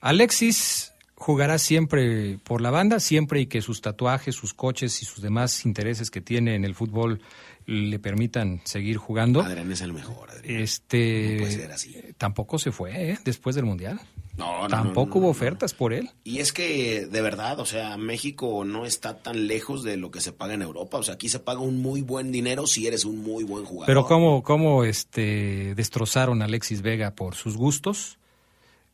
[0.00, 5.22] Alexis jugará siempre por la banda, siempre y que sus tatuajes, sus coches y sus
[5.22, 7.22] demás intereses que tiene en el fútbol
[7.66, 9.42] le permitan seguir jugando.
[9.42, 10.60] Adrián es el mejor, Adrián.
[10.60, 11.96] Este No puede ser así.
[12.16, 13.18] tampoco se fue ¿eh?
[13.24, 14.00] después del mundial.
[14.36, 16.10] No, no, tampoco no, no, hubo ofertas por él.
[16.22, 20.20] Y es que, de verdad, o sea, México no está tan lejos de lo que
[20.20, 20.98] se paga en Europa.
[20.98, 23.86] O sea, aquí se paga un muy buen dinero si eres un muy buen jugador.
[23.86, 28.18] Pero cómo, cómo este destrozaron a Alexis Vega por sus gustos,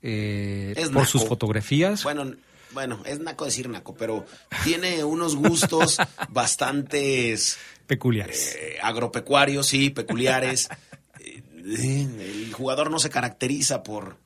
[0.00, 1.06] eh, por naco.
[1.06, 2.04] sus fotografías.
[2.04, 2.32] Bueno,
[2.72, 4.24] bueno, es naco decir naco, pero
[4.64, 5.98] tiene unos gustos
[6.30, 8.56] bastantes peculiares.
[8.56, 10.68] eh, agropecuarios, sí, peculiares.
[11.64, 12.08] Eh,
[12.44, 14.16] el jugador no se caracteriza por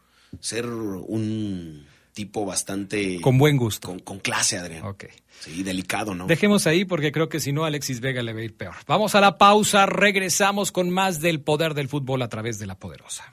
[0.40, 3.20] ser un tipo bastante...
[3.20, 3.88] Con buen gusto.
[3.88, 4.86] Con, con clase, Adrián.
[4.86, 5.04] Ok.
[5.40, 6.26] Sí, delicado, ¿no?
[6.26, 8.74] Dejemos ahí porque creo que si no, Alexis Vega le va a ir peor.
[8.86, 12.78] Vamos a la pausa, regresamos con más del poder del fútbol a través de la
[12.78, 13.30] poderosa.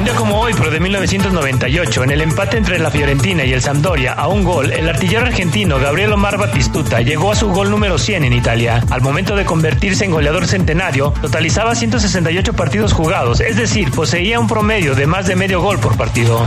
[0.00, 3.60] Un día como hoy, pero de 1998, en el empate entre la Fiorentina y el
[3.60, 7.98] Sampdoria a un gol, el artillero argentino Gabriel Omar Batistuta llegó a su gol número
[7.98, 8.82] 100 en Italia.
[8.88, 14.48] Al momento de convertirse en goleador centenario, totalizaba 168 partidos jugados, es decir, poseía un
[14.48, 16.46] promedio de más de medio gol por partido.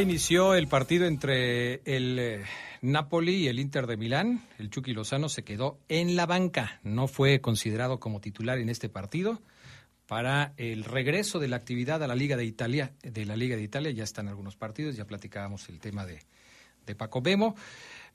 [0.00, 2.44] Inició el partido entre el eh,
[2.82, 7.08] Napoli y el Inter de Milán, el Chucky Lozano se quedó en la banca, no
[7.08, 9.42] fue considerado como titular en este partido.
[10.06, 13.62] Para el regreso de la actividad a la Liga de Italia, de la Liga de
[13.62, 16.20] Italia ya están algunos partidos, ya platicábamos el tema de,
[16.86, 17.54] de Paco Bemo.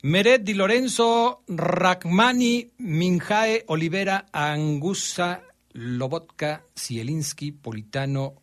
[0.02, 8.34] Meret Di Lorenzo, Rachmani, Minjae, Olivera, Angusa, Lobotka, Zielinski, Politano,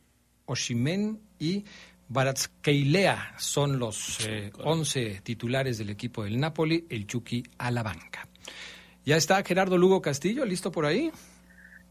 [0.46, 1.66] Oshimen y
[2.08, 8.28] Baratskheilea son los eh, 11 titulares del equipo del Napoli, el Chucky a la banca.
[9.06, 11.12] Ya está Gerardo Lugo Castillo, ¿listo por ahí?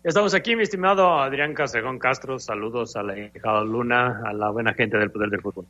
[0.02, 2.38] Estamos aquí, mi estimado Adrián Casegón Castro.
[2.38, 5.66] Saludos a la hija Luna, a la buena gente del Poder del Fútbol.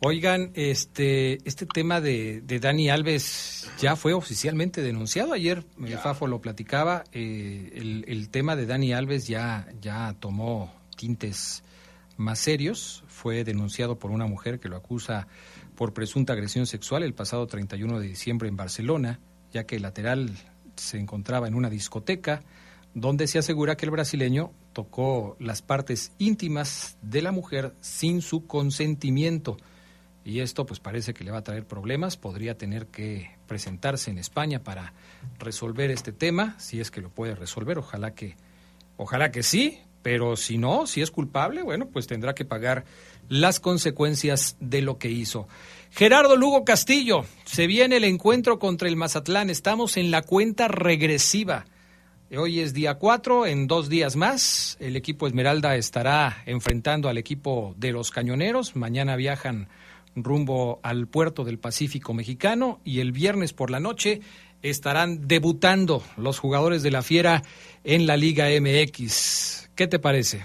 [0.00, 5.32] Oigan, este, este tema de, de Dani Alves ya fue oficialmente denunciado.
[5.32, 7.04] Ayer eh, Fafo lo platicaba.
[7.12, 11.62] eh, el, el tema de Dani Alves ya, ya tomó tintes
[12.20, 13.02] más serios.
[13.08, 15.26] Fue denunciado por una mujer que lo acusa
[15.74, 19.20] por presunta agresión sexual el pasado 31 de diciembre en Barcelona,
[19.52, 20.30] ya que el lateral
[20.76, 22.42] se encontraba en una discoteca
[22.94, 28.46] donde se asegura que el brasileño tocó las partes íntimas de la mujer sin su
[28.46, 29.56] consentimiento.
[30.24, 34.18] Y esto pues parece que le va a traer problemas, podría tener que presentarse en
[34.18, 34.92] España para
[35.38, 38.36] resolver este tema, si es que lo puede resolver, ojalá que
[38.96, 42.84] ojalá que sí, pero si no, si es culpable, bueno, pues tendrá que pagar
[43.28, 45.48] las consecuencias de lo que hizo.
[45.90, 51.66] Gerardo Lugo Castillo, se viene el encuentro contra el Mazatlán, estamos en la cuenta regresiva.
[52.36, 57.74] Hoy es día 4, en dos días más el equipo Esmeralda estará enfrentando al equipo
[57.76, 58.76] de los Cañoneros.
[58.76, 59.68] Mañana viajan
[60.14, 64.20] rumbo al puerto del Pacífico mexicano y el viernes por la noche
[64.62, 67.42] estarán debutando los jugadores de la Fiera
[67.82, 69.69] en la Liga MX.
[69.80, 70.42] ¿Qué te parece?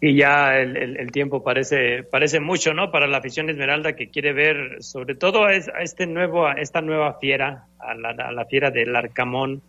[0.00, 2.90] Y ya el, el- el tiempo parece, parece mucho, ¿no?
[2.90, 6.54] Para la afición Esmeralda que quiere ver, sobre todo, a es- a este nuevo, a
[6.54, 9.62] esta nueva fiera, a la, a la fiera del Arcamón,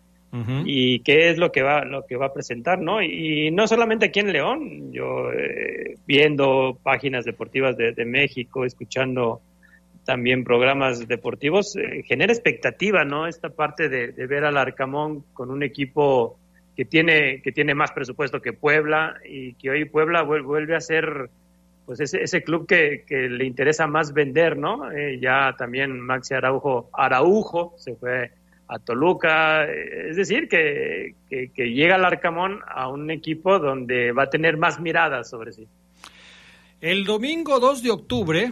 [0.65, 4.07] y qué es lo que va lo que va a presentar no y, no solamente
[4.07, 9.39] aquí en León yo eh, viendo páginas deportivas de, de México escuchando
[10.03, 15.51] también programas deportivos eh, genera expectativa no esta parte de, de ver al Arcamón con
[15.51, 16.37] un equipo
[16.75, 20.81] que tiene que tiene más presupuesto que Puebla y que hoy Puebla vuel- vuelve a
[20.81, 21.29] ser
[21.85, 24.91] pues ese, ese club que, le interesa más vender, ¿no?
[24.91, 28.31] Eh, ya también Maxi Araujo, Araujo se fue
[28.67, 34.11] a Toluca, eh, es decir, que, que, que llega al Arcamón a un equipo donde
[34.11, 35.67] va a tener más miradas sobre sí.
[36.81, 38.51] El domingo 2 de octubre,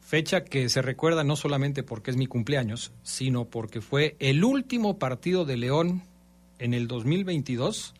[0.00, 4.98] fecha que se recuerda no solamente porque es mi cumpleaños, sino porque fue el último
[4.98, 6.02] partido de León
[6.58, 7.94] en el 2022,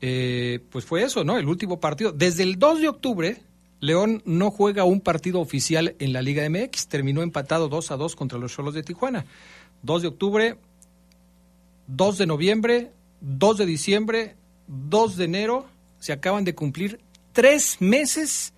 [0.00, 1.38] eh, pues fue eso, ¿no?
[1.38, 2.12] El último partido.
[2.12, 3.42] Desde el 2 de octubre,
[3.80, 8.16] León no juega un partido oficial en la Liga MX, terminó empatado 2 a 2
[8.16, 9.26] contra los Cholos de Tijuana.
[9.82, 10.56] 2 de octubre,
[11.86, 15.66] 2 de noviembre, 2 de diciembre, 2 de enero,
[15.98, 17.00] se acaban de cumplir
[17.32, 18.52] tres meses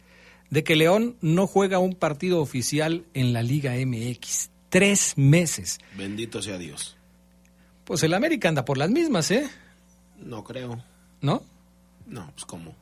[0.50, 4.50] de que León no juega un partido oficial en la Liga MX.
[4.68, 5.78] Tres meses.
[5.96, 6.97] Bendito sea Dios.
[7.88, 9.48] Pues el América anda por las mismas, ¿eh?
[10.18, 10.84] No creo.
[11.22, 11.42] ¿No?
[12.06, 12.74] No, pues cómo.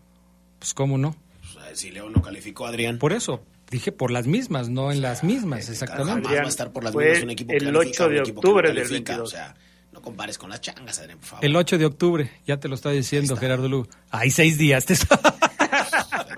[0.59, 1.17] Pues cómo no.
[1.41, 2.99] Pues, a si León no calificó, Adrián.
[2.99, 6.23] Por eso, dije por las mismas, no en las mismas, exactamente.
[6.29, 8.69] Jamás va a estar por las mismas un equipo que el califica, 8 de octubre
[8.69, 9.13] no del califica.
[9.13, 9.29] 22.
[9.29, 9.55] O sea,
[9.93, 11.45] no compares con las changas, Adrián, por favor.
[11.45, 13.89] El 8 de octubre, ya te lo está diciendo Gerardo Lugo.
[14.11, 14.85] Hay seis días.
[14.87, 15.07] te- Te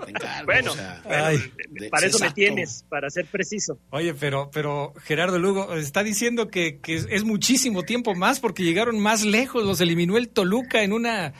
[0.07, 1.51] encargo, Bueno, o sea, bueno, Ay.
[1.69, 3.79] de- para eso me tienes, para ser preciso.
[3.91, 8.63] Oye, pero, pero Gerardo Lugo está diciendo que, que es, es muchísimo tiempo más porque
[8.63, 11.33] llegaron más lejos, los eliminó el Toluca en una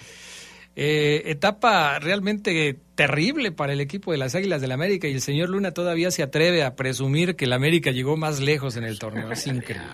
[0.76, 5.50] eh, etapa realmente terrible para el equipo de las Águilas del América y el señor
[5.50, 9.32] Luna todavía se atreve a presumir que el América llegó más lejos en el torneo.
[9.32, 9.88] Es increíble.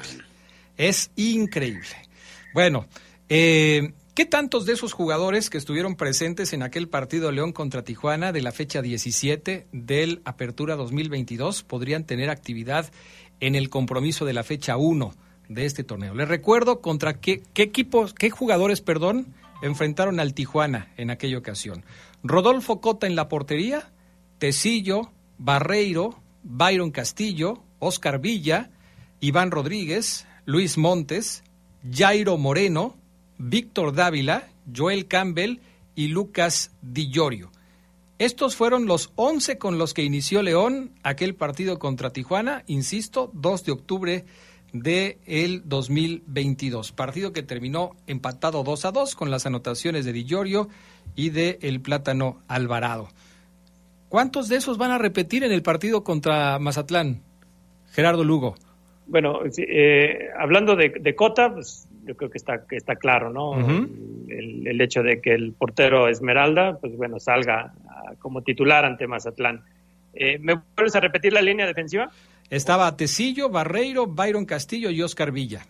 [0.78, 1.88] Es increíble.
[2.54, 2.88] Bueno,
[3.30, 8.32] eh, ¿qué tantos de esos jugadores que estuvieron presentes en aquel partido León contra Tijuana
[8.32, 12.90] de la fecha 17 del Apertura 2022 podrían tener actividad
[13.42, 15.14] en el compromiso de la fecha 1
[15.50, 16.16] de este torneo?
[16.16, 21.84] Les recuerdo contra qué, equipos, qué jugadores, perdón, enfrentaron al Tijuana en aquella ocasión.
[22.24, 23.92] Rodolfo Cota en la portería,
[24.38, 28.72] Tecillo, Barreiro, Byron Castillo, Oscar Villa,
[29.20, 31.44] Iván Rodríguez, Luis Montes,
[31.92, 32.96] Jairo Moreno,
[33.38, 35.60] Víctor Dávila, Joel Campbell
[35.96, 37.52] y Lucas Di Llorio.
[38.18, 43.66] Estos fueron los 11 con los que inició León aquel partido contra Tijuana, insisto, 2
[43.66, 44.26] de octubre
[44.72, 46.92] de el 2022.
[46.92, 50.70] Partido que terminó empatado 2 a 2 con las anotaciones de Di Llorio
[51.16, 53.10] y de El Plátano Alvarado.
[54.10, 57.22] ¿Cuántos de esos van a repetir en el partido contra Mazatlán?
[57.92, 58.56] Gerardo Lugo.
[59.08, 63.56] Bueno, eh, hablando de, Cota, pues yo creo que está, que está claro, ¿no?
[64.30, 67.74] el, hecho de que el portero Esmeralda, pues bueno, salga
[68.20, 69.64] como titular ante Mazatlán.
[70.14, 72.10] Eh, ¿Me vuelves a repetir la línea defensiva?
[72.50, 75.66] Estaba Tecillo, Barreiro, Byron Castillo y Oscar Villa.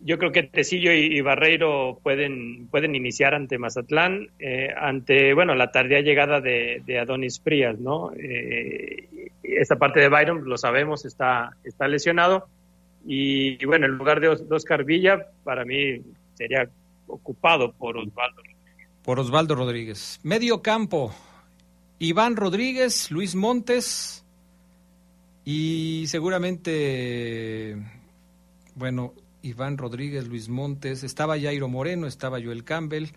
[0.00, 5.72] Yo creo que Tecillo y, Barreiro pueden, pueden iniciar ante Mazatlán, eh, ante, bueno, la
[5.72, 8.12] tardía llegada de, Adonis Frías, ¿no?
[8.12, 9.08] Eh,
[9.42, 12.46] esta parte de Byron, lo sabemos, está, está lesionado.
[13.06, 16.02] Y, bueno, en lugar de, Oscar Villa, para mí
[16.34, 16.68] sería
[17.06, 18.42] ocupado por Osvaldo.
[19.04, 20.18] Por Osvaldo Rodríguez.
[20.24, 21.14] Medio campo,
[22.00, 24.24] Iván Rodríguez, Luis Montes
[25.44, 27.76] y seguramente,
[28.74, 33.10] bueno, Iván Rodríguez, Luis Montes, estaba Jairo Moreno, estaba Joel Campbell.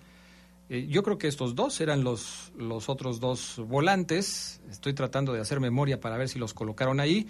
[0.69, 4.61] Eh, yo creo que estos dos eran los, los otros dos volantes.
[4.69, 7.27] Estoy tratando de hacer memoria para ver si los colocaron ahí.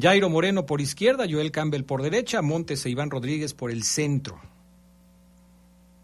[0.00, 4.38] Jairo Moreno por izquierda, Joel Campbell por derecha, Montes e Iván Rodríguez por el centro.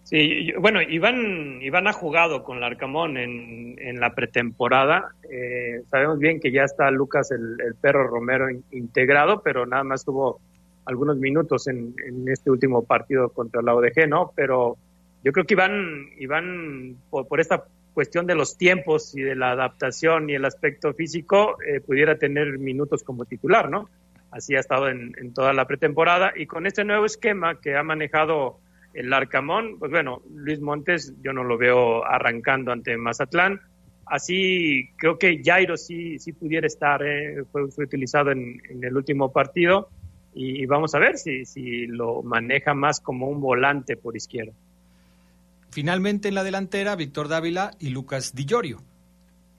[0.04, 5.14] Sí, bueno, Iván, Iván ha jugado con Larcamón en, en la pretemporada.
[5.30, 10.40] Eh, sabemos bien que ya está Lucas el, perro Romero integrado, pero nada más tuvo
[10.84, 11.94] algunos minutos en,
[12.28, 14.32] este último partido contra la ODG, ¿no?
[14.36, 14.76] Pero
[15.22, 17.64] yo creo que Iván, Iván por, esta
[17.94, 22.58] cuestión de los tiempos y de la adaptación y el aspecto físico, eh, pudiera tener
[22.58, 23.88] minutos como titular, ¿no?
[24.30, 27.84] Así ha estado en, en toda la pretemporada y con este nuevo esquema que ha
[27.84, 28.58] manejado
[28.94, 33.60] el Arcamón, pues bueno, Luis Montes yo no lo veo arrancando ante Mazatlán.
[34.06, 39.88] Así creo que Jairo sí, sí pudiera estar, eh, fue, utilizado en, el último partido
[40.32, 44.52] y, vamos a ver si, si lo maneja más como un volante por izquierda.
[45.74, 48.46] Finalmente en la delantera, Víctor Dávila y Lucas Di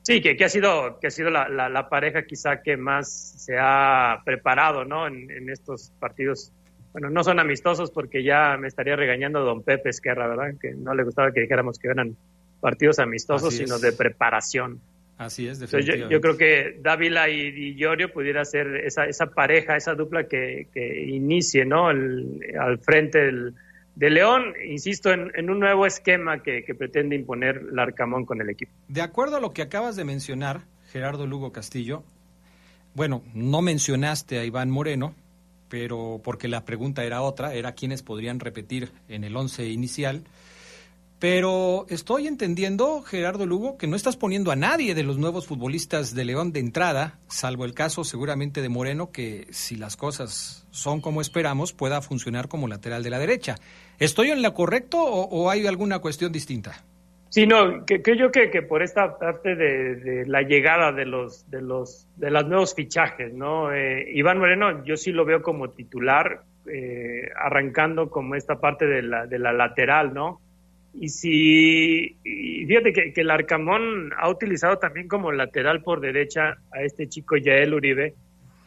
[0.04, 3.58] Sí, que, que, ha sido, que ha sido la, la, pareja quizá que más se
[3.60, 5.08] ha preparado ¿no?
[5.08, 6.54] en, en estos partidos
[6.94, 10.58] bueno, no son amistosos porque ya me estaría regañando don Pepe Esquerra, ¿verdad?
[10.62, 12.16] Que no le gustaba que dijéramos que eran
[12.62, 14.80] partidos amistosos, sino de preparación.
[15.18, 16.06] Así es, definitivamente.
[16.06, 20.30] Yo, yo, creo que Dávila y, y Llorio pudiera ser esa, esa pareja, esa dupla
[20.30, 21.90] que, que inicie, ¿no?
[21.90, 23.56] al frente del,
[23.96, 28.72] de León, insisto, en, un nuevo esquema que, que pretende imponer Larcamón con el equipo.
[28.88, 32.04] De acuerdo a lo que acabas de mencionar, Gerardo Lugo Castillo,
[32.94, 35.16] bueno, no mencionaste a Iván Moreno,
[35.70, 40.24] pero porque la pregunta era otra, era quiénes podrían repetir en el once inicial.
[41.20, 46.14] Pero estoy entendiendo, Gerardo Lugo, que no estás poniendo a nadie de los nuevos futbolistas
[46.14, 51.00] de León de entrada, salvo el caso seguramente de Moreno, que si las cosas son
[51.02, 53.56] como esperamos, pueda funcionar como lateral de la derecha.
[53.98, 56.84] ¿Estoy en lo correcto o hay alguna cuestión distinta?
[57.36, 61.62] Sí, no, creo yo que, que, por esta parte de, la llegada de los de
[61.62, 63.74] los de los nuevos fichajes, ¿no?
[63.74, 69.02] Eh, Iván Moreno, yo sí lo veo como titular, eh, arrancando como esta parte de
[69.02, 70.40] la, de la lateral, ¿no?
[71.00, 76.82] Y si, fíjate que, que, el Arcamón ha utilizado también como lateral por derecha a
[76.84, 78.14] este chico Yael Uribe,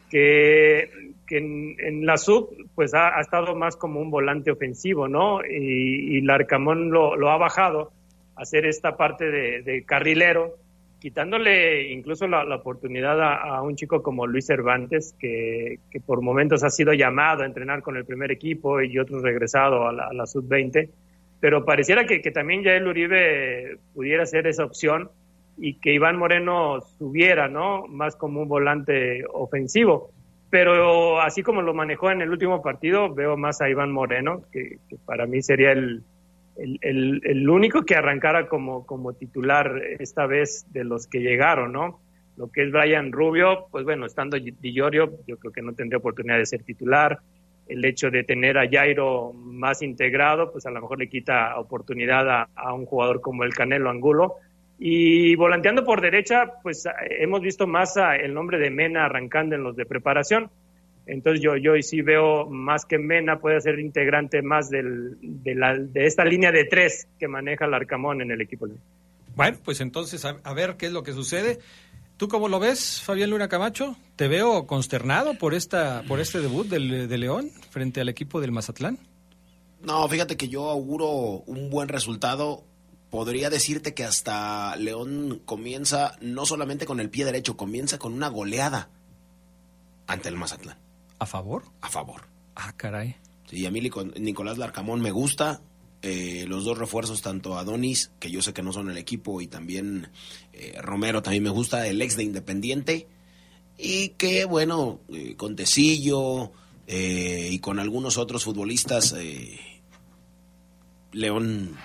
[0.09, 0.89] que,
[1.25, 5.43] que en, la sub pues ha, estado más como un volante ofensivo, ¿no?
[5.43, 7.91] Y, y el Arcamón lo, lo ha bajado
[8.39, 10.55] hacer esta parte de, carrilero,
[10.99, 16.93] quitándole incluso la, oportunidad a, un chico como Luis Cervantes, que, por momentos ha sido
[16.93, 20.89] llamado a entrenar con el primer equipo y otros regresado a la, sub-20,
[21.39, 25.09] pero pareciera que, también ya el Uribe pudiera ser esa opción
[25.57, 27.87] y que Iván Moreno subiera, ¿no?
[27.87, 30.11] Más como un volante ofensivo.
[30.49, 34.77] Pero así como lo manejó en el último partido, veo más a Iván Moreno, que
[35.05, 36.03] para mí sería el,
[36.57, 42.01] el, el, único que arrancara como, como titular esta vez de los que llegaron, ¿no?
[42.35, 46.37] Lo que es Brian Rubio, pues bueno, estando Di yo creo que no tendría oportunidad
[46.37, 47.19] de ser titular.
[47.69, 52.47] El hecho de tener a Jairo más integrado, pues a lo mejor le quita oportunidad
[52.53, 54.35] a, un jugador como el Canelo Angulo.
[54.77, 59.75] Y volanteando por derecha, pues hemos visto más el nombre de Mena arrancando en los
[59.75, 60.49] de preparación
[61.09, 65.75] entonces yo, yo sí veo más que Mena puede ser integrante más del, de, la,
[65.75, 68.67] de esta línea de tres que maneja el Arcamón en el equipo.
[69.35, 71.59] Bueno, pues entonces a, ver qué es lo que sucede.
[72.19, 73.95] ¿Tú cómo lo ves, Fabián Luna Camacho?
[74.17, 78.51] ¿Te veo consternado por esta por este debut del, de León frente al equipo del
[78.51, 78.99] Mazatlán?
[79.81, 82.65] No, fíjate que yo auguro un buen resultado.
[83.09, 88.27] Podría decirte que hasta León comienza no solamente con el pie derecho, comienza con una
[88.27, 88.89] goleada
[90.05, 90.77] ante el Mazatlán.
[91.19, 91.63] ¿A favor?
[91.79, 92.23] A favor.
[92.53, 93.15] Ah, caray.
[93.49, 95.61] Sí, a mí Nicolás Larcamón me gusta.
[96.01, 99.47] Eh, los dos refuerzos, tanto Adonis, que yo sé que no son el equipo, y
[99.47, 100.09] también
[100.53, 103.07] eh, Romero también me gusta, el ex de Independiente.
[103.77, 106.51] Y que, bueno, eh, con Tecillo,
[106.91, 109.59] eh, y con algunos otros futbolistas, eh,
[111.11, 111.77] León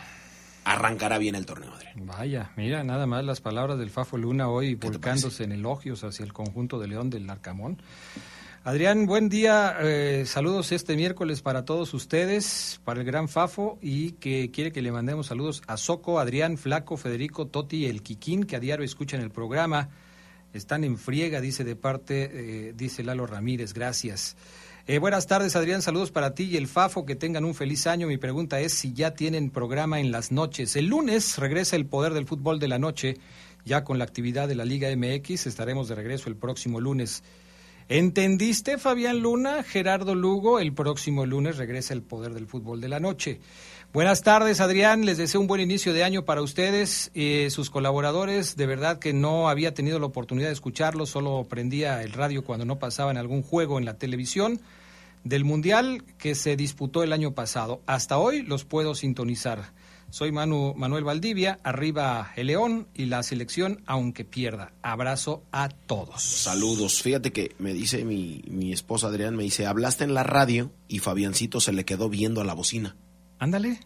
[0.65, 2.07] arrancará bien el torneo, Adrián.
[2.07, 6.33] Vaya, mira, nada más las palabras del Fafo Luna hoy volcándose en elogios hacia el
[6.33, 7.83] conjunto de León del Arcamón.
[8.67, 9.77] Adrián, buen día.
[9.83, 14.81] Eh, saludos este miércoles para todos ustedes, para el gran Fafo y que quiere que
[14.81, 19.21] le mandemos saludos a Soco, Adrián, Flaco, Federico, Toti, el Quiquín, que a diario escuchan
[19.21, 19.91] el programa.
[20.55, 22.31] Están en friega, dice de parte,
[22.69, 23.75] eh, dice Lalo Ramírez.
[23.75, 24.35] Gracias.
[24.87, 25.83] Eh, buenas tardes, Adrián.
[25.83, 27.05] Saludos para ti y el Fafo.
[27.05, 28.07] Que tengan un feliz año.
[28.07, 30.75] Mi pregunta es si ya tienen programa en las noches.
[30.75, 33.19] El lunes regresa el poder del fútbol de la noche,
[33.67, 35.49] ya con la actividad de la Liga MX.
[35.49, 37.23] Estaremos de regreso el próximo lunes.
[37.89, 39.63] ¿Entendiste, Fabián Luna?
[39.63, 43.41] Gerardo Lugo, el próximo lunes regresa el poder del fútbol de la noche.
[43.93, 45.05] Buenas tardes, Adrián.
[45.05, 48.57] Les deseo un buen inicio de año para ustedes y sus colaboradores.
[48.57, 52.65] De verdad que no había tenido la oportunidad de escucharlos, solo prendía el radio cuando
[52.65, 54.61] no pasaban algún juego en la televisión
[55.23, 57.83] del Mundial que se disputó el año pasado.
[57.85, 59.73] Hasta hoy los puedo sintonizar.
[60.15, 64.71] Soy Manu, Manuel Valdivia, arriba el León y la selección, aunque pierda.
[64.81, 66.23] Abrazo a todos.
[66.23, 67.03] Saludos.
[67.03, 71.01] Fíjate que me dice mi, mi esposa Adrián, me dice, hablaste en la radio y
[71.01, 72.95] Fabiancito se le quedó viendo a la bocina.
[73.41, 73.81] Ándale.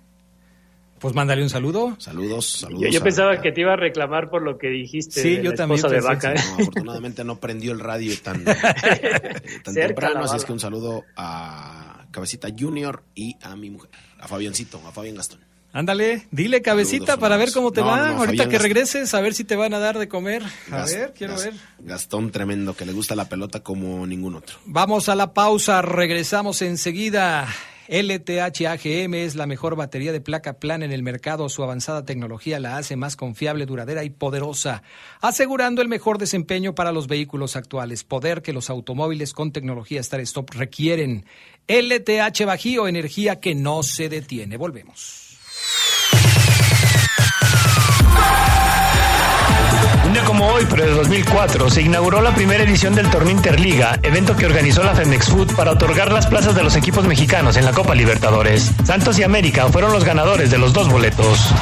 [0.98, 1.96] Pues mándale un saludo.
[1.98, 2.92] Saludos, saludos.
[2.92, 5.22] Yo, pensaba que te iba a reclamar por lo que dijiste.
[5.22, 5.80] Sí, yo también.
[5.80, 6.36] De vaca, ¿eh?
[6.36, 8.44] no, afortunadamente no prendió el radio tan,
[9.64, 14.28] tan temprano, así es que un saludo a Cabecita Junior y a mi mujer, a
[14.28, 15.47] Fabiancito, a Fabián Gastón.
[15.72, 18.10] Ándale, dile cabecita para ver cómo te va.
[18.10, 20.42] Ahorita que regreses, a ver si te van a dar de comer.
[20.70, 21.54] A ver, quiero ver.
[21.78, 24.58] Gastón tremendo, que le gusta la pelota como ningún otro.
[24.64, 27.48] Vamos a la pausa, regresamos enseguida.
[27.88, 31.48] LTH AGM es la mejor batería de placa plana en el mercado.
[31.48, 34.82] Su avanzada tecnología la hace más confiable, duradera y poderosa,
[35.22, 38.04] asegurando el mejor desempeño para los vehículos actuales.
[38.04, 41.24] Poder que los automóviles con tecnología Star Stop requieren.
[41.66, 44.58] LTH Bajío, energía que no se detiene.
[44.58, 45.27] Volvemos.
[50.68, 54.94] Pero de 2004, se inauguró la primera edición del torneo Interliga, evento que organizó la
[54.94, 58.72] Femex Food para otorgar las plazas de los equipos mexicanos en la Copa Libertadores.
[58.84, 61.52] Santos y América fueron los ganadores de los dos boletos.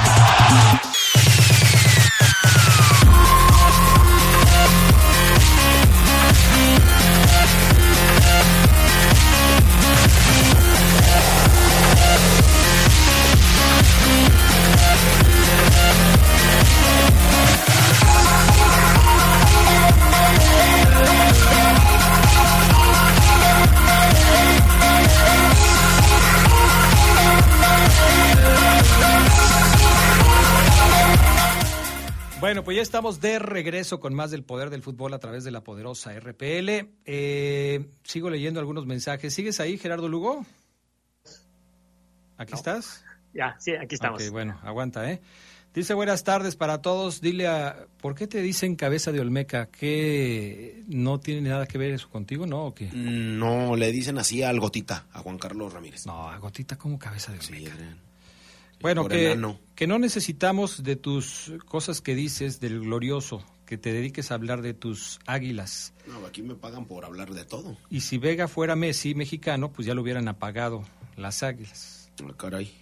[32.46, 35.50] Bueno, pues ya estamos de regreso con más del poder del fútbol a través de
[35.50, 36.88] la poderosa RPL.
[37.04, 39.34] Eh, sigo leyendo algunos mensajes.
[39.34, 40.46] ¿Sigues ahí, Gerardo Lugo?
[42.38, 43.04] ¿Aquí estás?
[43.34, 44.30] Ya, sí, aquí estamos.
[44.30, 45.20] Bueno, aguanta, ¿eh?
[45.74, 47.20] Dice buenas tardes para todos.
[47.20, 47.88] Dile a.
[48.00, 49.66] ¿Por qué te dicen cabeza de Olmeca?
[49.66, 52.66] ¿Que no tiene nada que ver eso contigo, no?
[52.66, 52.90] ¿O qué?
[52.92, 56.06] No, le dicen así al Gotita, a Juan Carlos Ramírez.
[56.06, 57.74] No, a Gotita como cabeza de Olmeca.
[57.76, 57.86] Sí,
[58.80, 59.38] Bueno, que,
[59.74, 64.62] que no necesitamos de tus cosas que dices del glorioso, que te dediques a hablar
[64.62, 65.92] de tus águilas.
[66.06, 67.76] No, aquí me pagan por hablar de todo.
[67.90, 70.84] Y si Vega fuera Messi, mexicano, pues ya lo hubieran apagado
[71.16, 72.10] las águilas.
[72.22, 72.72] Ah, Caray.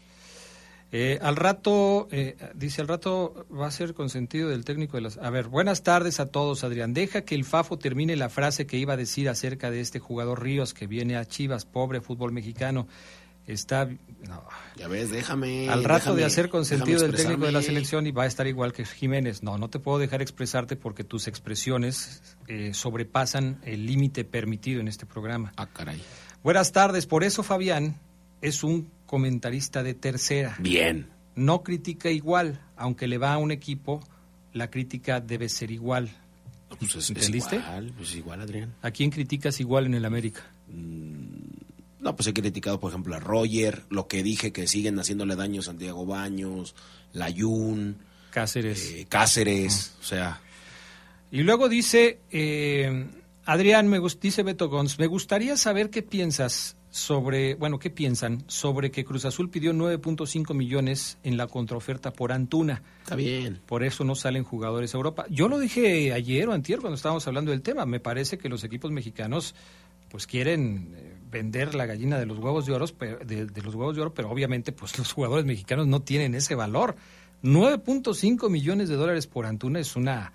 [0.97, 5.18] Eh, al rato, eh, dice, al rato va a ser consentido del técnico de las...
[5.18, 6.95] A ver, buenas tardes a todos, Adrián.
[6.95, 10.45] Deja que el Fafo termine la frase que iba a decir acerca de este jugador
[10.45, 12.86] Ríos que viene a Chivas, pobre fútbol mexicano.
[13.47, 13.86] Está...
[14.26, 14.42] no.
[14.76, 15.68] Ya ves, déjame.
[15.68, 18.47] Al rato déjame- de hacer consentido del técnico de la selección y va a estar
[18.47, 19.42] igual que Jiménez.
[19.42, 24.88] No, no te puedo dejar expresarte porque tus expresiones eh, sobrepasan el límite permitido en
[24.88, 25.53] este programa.
[25.57, 26.01] Ah, caray.
[26.42, 27.07] Buenas tardes.
[27.07, 27.97] Por eso Fabián
[28.40, 30.57] es un comentarista de tercera.
[30.59, 31.09] Bien.
[31.36, 34.01] No critica igual, aunque le va a un equipo,
[34.53, 36.11] la crítica debe ser igual.
[36.78, 37.57] Pues es, es ¿Entendiste?
[37.57, 38.74] igual, pues igual, Adrián.
[38.82, 40.40] ¿A quién criticas igual en el América?
[42.05, 45.61] No, pues he criticado, por ejemplo, a Roger, lo que dije que siguen haciéndole daño
[45.61, 46.74] a Santiago Baños,
[47.14, 47.96] Layún,
[48.30, 48.92] Cáceres.
[48.92, 50.40] eh, Cáceres, o sea,
[51.30, 53.07] Y luego dice, eh,
[53.46, 58.44] Adrián, me gust- dice Beto Gons, me gustaría saber qué piensas sobre, bueno, qué piensan
[58.46, 62.82] sobre que Cruz Azul pidió 9.5 millones en la contraoferta por Antuna.
[63.02, 63.61] está bien.
[63.66, 65.24] Por eso no salen jugadores a Europa.
[65.28, 67.84] Yo lo dije ayer o antier cuando estábamos hablando del tema.
[67.86, 69.55] Me parece que los equipos mexicanos
[70.09, 73.74] pues quieren eh, vender la gallina de los huevos de oro, pero, de, de los
[73.74, 76.97] huevos de oro, pero obviamente pues los jugadores mexicanos no tienen ese valor.
[77.43, 80.32] 9.5 millones de dólares por Antuna es una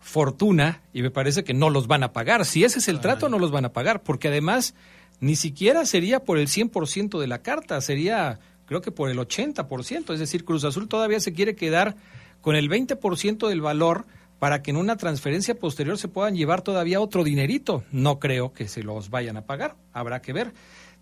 [0.00, 2.44] fortuna y me parece que no los van a pagar.
[2.44, 4.74] Si ese es el trato, no los van a pagar, porque además
[5.20, 10.12] ni siquiera sería por el 100% de la carta, sería creo que por el 80%,
[10.12, 11.96] es decir, Cruz Azul todavía se quiere quedar
[12.40, 14.06] con el 20% del valor
[14.40, 17.84] para que en una transferencia posterior se puedan llevar todavía otro dinerito.
[17.92, 20.52] No creo que se los vayan a pagar, habrá que ver.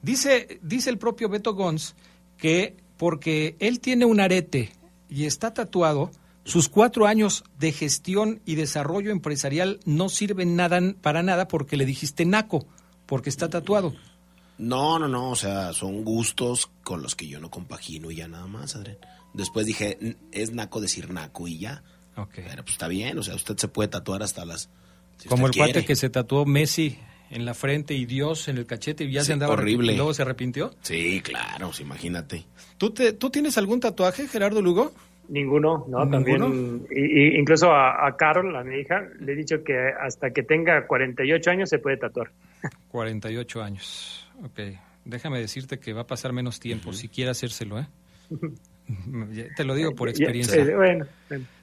[0.02, 1.94] Dice, dice el propio Beto Gons
[2.36, 4.72] que porque él tiene un arete
[5.08, 6.10] y está tatuado,
[6.44, 11.86] sus cuatro años de gestión y desarrollo empresarial no sirven nada, para nada porque le
[11.86, 12.66] dijiste naco,
[13.06, 13.94] porque está tatuado.
[14.58, 18.26] No, no, no, o sea, son gustos con los que yo no compagino y ya
[18.26, 18.98] nada más, Adrián.
[19.32, 21.84] Después dije, es naco decir naco y ya.
[22.34, 24.70] Pero pues está bien, o sea, usted se puede tatuar hasta las...
[25.28, 26.98] Como el cuate que se tatuó Messi
[27.30, 29.92] en la frente y Dios en el cachete y ya se andaba horrible.
[29.92, 30.74] y luego se arrepintió.
[30.82, 32.44] Sí, claro, pues, imagínate.
[32.76, 34.92] ¿Tú, te, ¿Tú tienes algún tatuaje, Gerardo Lugo?
[35.28, 36.08] Ninguno, ¿no?
[36.08, 40.42] También, y, incluso a, a, Carol, a mi hija, le he dicho que hasta que
[40.42, 42.30] tenga 48 años se puede tatuar.
[42.88, 44.60] 48 años, ok.
[45.04, 47.86] Déjame decirte que va a pasar menos tiempo si quiere hacérselo, ¿eh?
[49.56, 50.64] Te lo digo por experiencia.
[50.74, 51.06] bueno,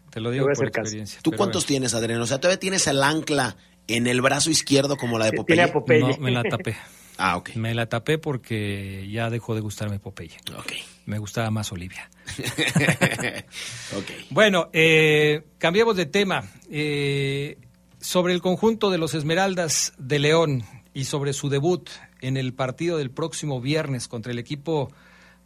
[0.10, 1.20] te lo digo por experiencia.
[1.22, 2.22] ¿Tú cuántos tienes, Adrián?
[2.22, 6.00] O sea, ¿todavía tienes el ancla en el brazo izquierdo como la de Popeye?
[6.00, 6.76] No, me la tapé.
[7.18, 7.52] Ah, ok.
[7.56, 10.36] Me la tapé porque ya dejó de gustarme Popeye.
[10.58, 10.74] Ok.
[11.06, 12.10] Me gustaba más Olivia.
[13.96, 14.06] ok.
[14.32, 16.44] Bueno, eh, cambiemos de tema.
[16.70, 17.58] Eh,
[18.06, 21.90] sobre el conjunto de los Esmeraldas de León y sobre su debut
[22.22, 24.92] en el partido del próximo viernes contra el equipo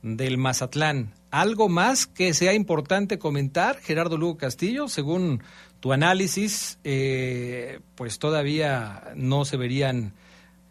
[0.02, 1.14] del Mazatlán.
[1.32, 4.88] ¿Algo más que sea importante comentar, Gerardo Lugo Castillo?
[4.88, 5.44] Según
[5.80, 10.14] tu análisis, eh, pues todavía no se verían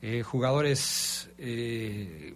[0.03, 2.35] eh, jugadores eh,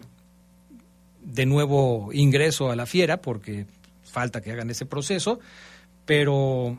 [1.20, 3.66] de nuevo ingreso a la fiera, porque
[4.04, 5.40] falta que hagan ese proceso,
[6.04, 6.78] pero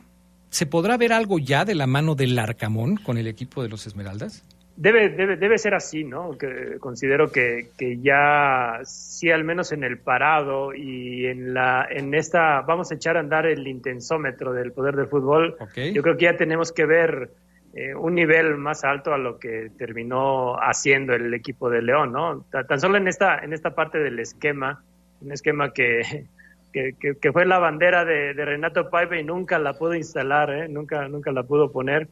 [0.50, 3.86] ¿se podrá ver algo ya de la mano del Arcamón con el equipo de los
[3.86, 4.44] Esmeraldas?
[4.76, 6.36] Debe, debe, debe ser así, ¿no?
[6.36, 12.12] Que considero que, que ya, sí, al menos en el parado y en la, en
[12.12, 15.56] esta, vamos a echar a andar el intensómetro del poder del fútbol.
[15.76, 17.30] Yo creo que ya tenemos que ver
[17.72, 22.44] eh, un nivel más alto a lo que terminó haciendo el equipo de León, ¿no?
[22.50, 24.82] Tan solo en esta, en esta parte del esquema,
[25.20, 26.26] un esquema que,
[26.72, 30.68] que, que, fue la bandera de, de, Renato Paiva y nunca la pudo instalar, ¿eh?
[30.68, 32.08] Nunca, nunca la pudo poner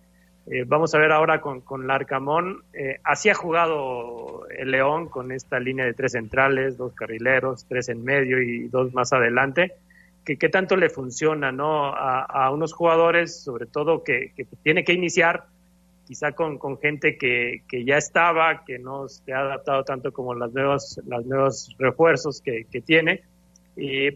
[0.46, 2.64] eh, vamos a ver ahora con, con Larcamón.
[2.72, 7.88] Eh, así ha jugado el León con esta línea de tres centrales, dos carrileros, tres
[7.88, 9.72] en medio y dos más adelante.
[10.24, 11.86] Que qué tanto le funciona ¿no?
[11.86, 14.32] a, unos jugadores, sobre todo que,
[14.62, 15.46] tiene que iniciar
[16.06, 20.34] quizá con, con gente que, que, ya estaba, que no se ha adaptado tanto como
[20.34, 23.22] las nuevos, los nuevos refuerzos que, que tiene,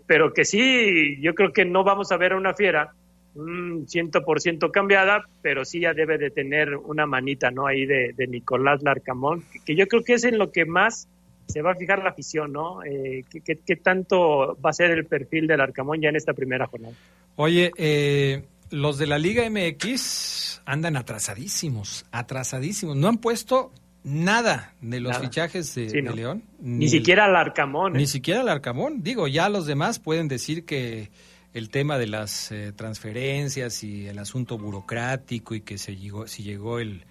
[0.06, 2.92] pero que sí, yo creo que no vamos a ver a una fiera
[3.36, 7.66] un ciento por ciento cambiada, pero sí ya debe de tener una manita, ¿no?
[7.66, 11.08] Ahí de, Nicolás Larcamón, que, yo creo que es en lo que más
[11.46, 12.82] se va a fijar la afición, ¿no?
[12.84, 16.94] Eh, ¿qué, tanto va a ser el perfil del Larcamón ya en esta primera jornada?
[17.36, 22.96] Oye, eh, los de la Liga MX andan atrasadísimos, atrasadísimos.
[22.96, 23.70] No han puesto
[24.02, 26.42] nada de los fichajes de, León.
[26.60, 27.96] Ni, siquiera Larcamón.
[27.96, 27.98] ¿eh?
[28.00, 29.02] Ni siquiera Larcamón.
[29.02, 31.10] Digo, ya los demás pueden decir que
[31.56, 36.42] el tema de las eh, transferencias y el asunto burocrático y que se llegó, si
[36.42, 37.04] llegó el,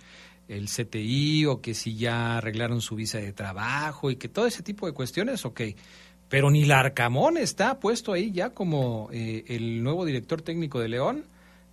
[0.48, 4.62] el CTI o que si ya arreglaron su visa de trabajo y que todo ese
[4.62, 5.62] tipo de cuestiones, ok.
[6.30, 11.26] Pero ni Larcamón está puesto ahí ya como eh, el nuevo director técnico de León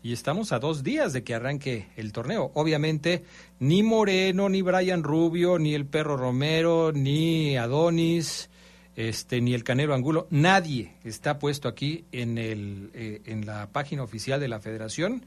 [0.03, 2.53] y estamos a dos días de que arranque el torneo.
[2.55, 3.23] Obviamente,
[3.61, 8.49] ni Moreno, ni Brian Rubio, ni el Perro Romero, ni Adonis,
[8.97, 14.03] este, ni el Canelo Angulo, nadie está puesto aquí en, el, eh, en la página
[14.03, 15.25] oficial de la federación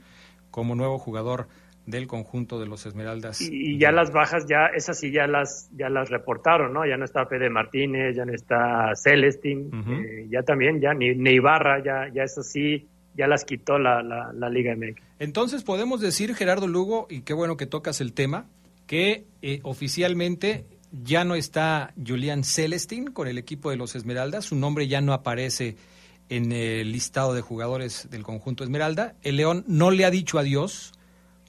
[0.50, 1.48] como nuevo jugador
[1.86, 3.40] del conjunto de los Esmeraldas.
[3.40, 6.84] Y, ya las bajas, ya esas sí ya las ya las reportaron, ¿no?
[6.84, 9.70] Ya no está Fede Martínez, ya no está Celestín,
[10.04, 14.02] eh, ya también, ya ni, ni, Ibarra, ya, ya eso sí, ya las quitó la,
[14.02, 15.00] la, Liga MX.
[15.20, 18.46] Entonces podemos decir, Gerardo Lugo, y qué bueno que tocas el tema,
[18.86, 24.56] que eh, oficialmente ya no está Julián Celestin con el equipo de los Esmeraldas, su
[24.56, 25.76] nombre ya no aparece
[26.28, 29.14] en el listado de jugadores del conjunto Esmeralda.
[29.22, 30.92] El León no le ha dicho adiós,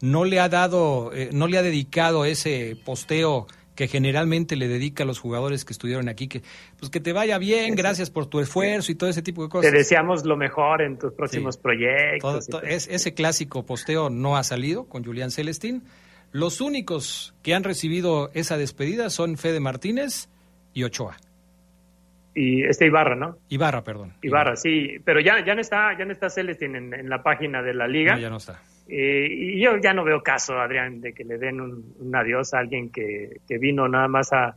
[0.02, 5.04] no le ha dado, eh, no le ha dedicado ese posteo que generalmente le dedica
[5.04, 6.42] a los jugadores que estuvieron aquí, que
[6.80, 9.72] pues que te vaya bien, gracias por tu esfuerzo y todo ese tipo de cosas.
[9.72, 12.50] Te deseamos lo mejor en tus próximos proyectos.
[12.64, 15.84] es, ese clásico posteo no ha salido con Julián Celestín.
[16.38, 20.30] Los únicos que han recibido esa despedida son Fede Martínez
[20.72, 21.18] y Ochoa.
[22.36, 23.40] Y este Ibarra, ¿no?
[23.50, 24.14] Ibarra, perdón.
[24.22, 27.74] Ibarra, sí, pero ya, ya no está, ya no está Celestín en, la página de
[27.74, 28.14] la liga.
[28.14, 28.62] No, ya no está.
[28.88, 32.60] Eh, y yo ya no veo caso, Adrián, de que le den un, adiós a
[32.60, 34.56] alguien que, vino nada más a,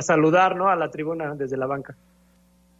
[0.00, 0.70] saludar ¿no?
[0.70, 1.94] a la tribuna desde la banca.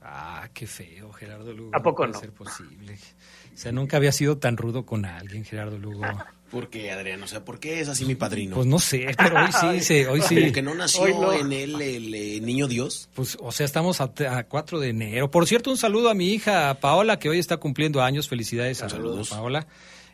[0.00, 1.72] Ah, qué feo, Gerardo Lugo.
[1.74, 2.14] ¿A poco no?
[2.14, 2.94] ser posible.
[2.94, 6.06] O sea, nunca había sido tan rudo con alguien, Gerardo Lugo.
[6.50, 7.22] ¿Por qué, Adrián?
[7.22, 8.56] O sea, ¿por qué es así mi padrino?
[8.56, 10.40] Pues no sé, pero hoy sí, hoy sí.
[10.40, 13.08] Como que no nació en él el, niño Dios.
[13.14, 15.30] Pues, o sea, estamos a, 4 de enero.
[15.30, 18.28] Por cierto, un saludo a mi hija Paola, que hoy está cumpliendo años.
[18.28, 19.28] Felicidades a Saludos.
[19.28, 19.66] Paola,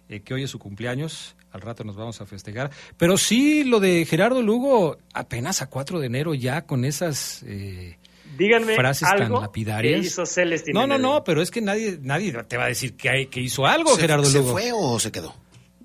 [0.09, 1.37] eh, que hoy es su cumpleaños.
[1.53, 2.73] Al rato nos vamos a festejar.
[2.97, 7.45] Pero sí, lo de Gerardo Lugo, apenas a 4 de enero ya con esas...
[7.45, 7.97] Eh,
[8.37, 10.01] Díganme frases algo tan lapidarias.
[10.01, 12.97] Que hizo Celestín no, no, no, pero es que nadie, nadie te va a decir
[12.97, 14.47] que, que hizo algo, Gerardo Lugo.
[14.47, 15.44] ¿Se fue o se quedó?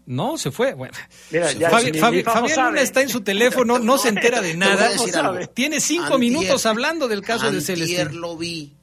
[0.10, 0.74] No, se fue.
[0.74, 0.92] Bueno,
[2.26, 4.90] Fabián está en su teléfono, no se entera de nada.
[5.54, 8.20] Tiene cinco minutos hablando del caso de Celestín.
[8.20, 8.74] lo vi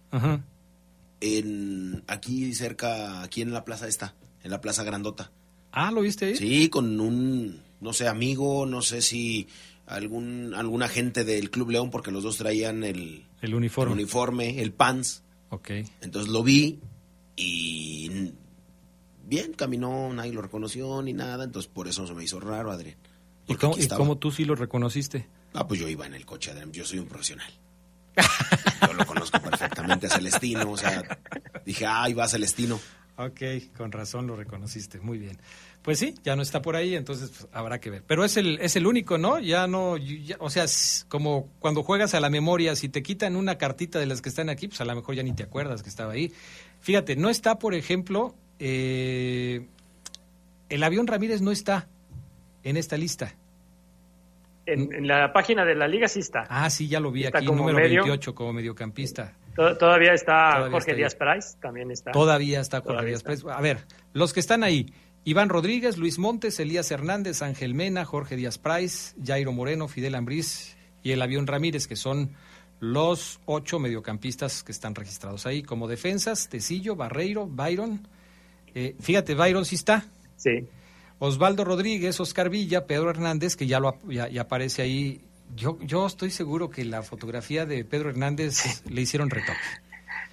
[1.21, 4.15] en aquí cerca, aquí en la plaza esta,
[4.45, 5.33] en la plaza grandota.
[5.73, 6.37] Ah, ¿lo viste ahí?
[6.37, 9.49] Sí, con un, no sé, amigo, no sé si
[9.87, 13.95] algún algún agente del Club León, porque los dos traían el, el uniforme.
[13.95, 15.25] El uniforme, el pants.
[15.49, 15.71] Ok.
[16.03, 16.79] Entonces lo vi
[17.35, 18.33] y
[19.27, 22.97] bien, caminó, nadie lo reconoció ni nada, entonces por eso se me hizo raro, Adrián.
[23.49, 25.29] ¿Y cómo, tú sí lo reconociste?
[25.55, 27.51] Ah, pues yo iba en el coche, Adrián, yo soy un profesional.
[28.87, 31.03] yo lo conozco perfectamente a Celestino, o sea,
[31.65, 32.81] dije, ah, ahí va Celestino.
[33.19, 33.41] Ok,
[33.77, 35.39] con razón lo reconociste, muy bien.
[35.81, 38.03] Pues sí, ya no está por ahí, entonces pues, habrá que ver.
[38.07, 39.39] Pero es el, es el único, ¿no?
[39.39, 39.97] Ya no,
[40.39, 40.67] o sea,
[41.09, 44.51] como cuando juegas a la memoria, si te quitan una cartita de las que están
[44.51, 46.33] aquí, pues a lo mejor ya ni te acuerdas que estaba ahí.
[46.81, 49.67] Fíjate, no está, por ejemplo, eh,
[50.69, 51.89] el avión Ramírez no está
[52.63, 53.35] en esta lista.
[54.67, 56.45] En, la página de la liga sí está.
[56.49, 59.35] Ah, sí, ya lo vi aquí, número 28 como mediocampista.
[59.55, 62.11] Todavía está Jorge Díaz Price, también está.
[62.11, 63.45] Todavía está Jorge Díaz Price.
[63.49, 63.79] A ver,
[64.13, 64.93] los que están ahí,
[65.25, 70.77] Iván Rodríguez, Luis Montes, Elías Hernández, Ángel Mena, Jorge Díaz Price, Jairo Moreno, Fidel Ambriz
[71.03, 72.33] y el avión Ramírez, que son
[72.81, 78.07] los ocho mediocampistas que están registrados ahí como defensas, Tecillo, Barreiro, Byron,
[78.79, 80.05] eh, fíjate, Byron sí está.
[80.37, 80.69] Sí.
[81.19, 85.23] Osvaldo Rodríguez, Oscar Villa, Pedro Hernández, que ya, lo, ya, aparece ahí.
[85.57, 89.59] Yo, yo estoy seguro que la fotografía de Pedro Hernández le hicieron retoque.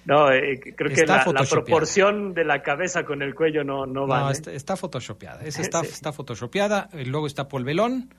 [0.04, 4.20] No, eh, creo que la, proporción de la cabeza con el cuello no, no va.
[4.20, 5.42] No, está, está, photoshopeada.
[5.46, 6.90] Esa está, está photoshopeada.
[7.06, 8.10] Luego está Paul Belón.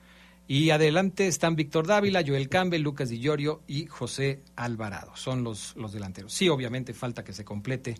[0.48, 5.14] Y adelante están Víctor Dávila, Joel Campbell, Lucas Di Llorio y José Alvarado.
[5.14, 6.32] Son los, los delanteros.
[6.32, 7.94] Sí, obviamente falta que se complete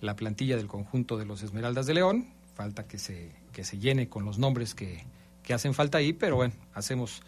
[0.00, 2.26] la plantilla del conjunto de los Esmeraldas de León.
[2.54, 5.04] Falta que se, que se llene con los nombres que,
[5.42, 7.22] que hacen falta ahí, pero bueno, hacemos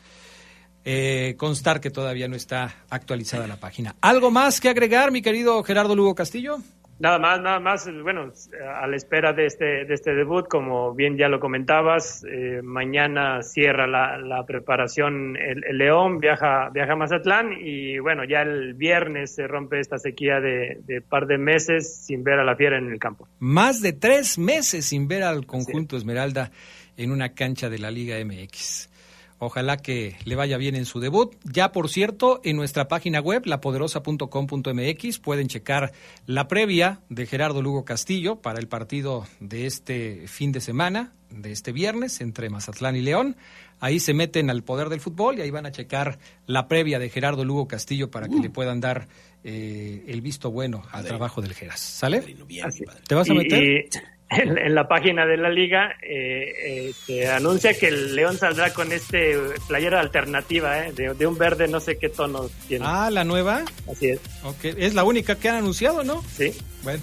[0.85, 3.97] eh, constar que todavía no está actualizada la página.
[4.01, 6.59] ¿Algo más que agregar, mi querido Gerardo Lugo Castillo?
[7.01, 8.31] Nada más, nada más, bueno,
[8.77, 13.43] a la espera de este, de este debut, como bien ya lo comentabas, eh, mañana
[13.43, 19.47] cierra la, preparación el, León, viaja, viaja a Mazatlán y bueno, ya el viernes se
[19.47, 22.99] rompe esta sequía de, de, par de meses sin ver a la fiera en el
[22.99, 23.27] campo.
[23.39, 26.51] Más de tres meses sin ver al conjunto Esmeralda
[26.99, 28.90] en una cancha de la Liga MX.
[29.43, 31.35] Ojalá que le vaya bien en su debut.
[31.45, 35.93] Ya, por cierto, en nuestra página web, lapoderosa.com.mx, pueden checar
[36.27, 41.53] la previa de Gerardo Lugo Castillo para el partido de este fin de semana, de
[41.53, 43.39] este viernes, entre Mazatlán y León.
[43.81, 47.09] Ahí se meten al poder del fútbol y ahí van a checar la previa de
[47.09, 48.43] Gerardo Lugo Castillo para que uh.
[48.43, 49.09] le puedan dar
[49.43, 51.81] eh, el visto bueno al trabajo del Geras.
[51.81, 52.21] ¿Sale?
[53.09, 53.89] ¿Te vas a meter?
[54.31, 59.37] En, la página de la liga eh, eh anuncia que el León saldrá con este
[59.67, 62.85] playera alternativa, eh, de, un verde no sé qué tono tiene.
[62.87, 63.65] Ah, la nueva.
[63.91, 64.21] Así es.
[64.43, 64.75] Okay.
[64.79, 66.25] Es la única que han anunciado, ¿no?
[66.37, 66.53] Sí.
[66.83, 67.03] Bueno.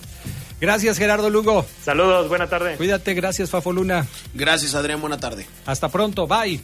[0.59, 1.65] Gracias, Gerardo Lugo.
[1.83, 2.77] Saludos, buena tarde.
[2.77, 4.07] Cuídate, gracias, Fafo Luna.
[4.33, 5.45] Gracias, Adrián, buena tarde.
[5.65, 6.59] Hasta pronto, bye.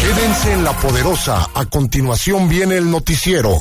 [0.00, 1.50] Quédense en la poderosa.
[1.54, 3.56] A continuación viene el noticiero.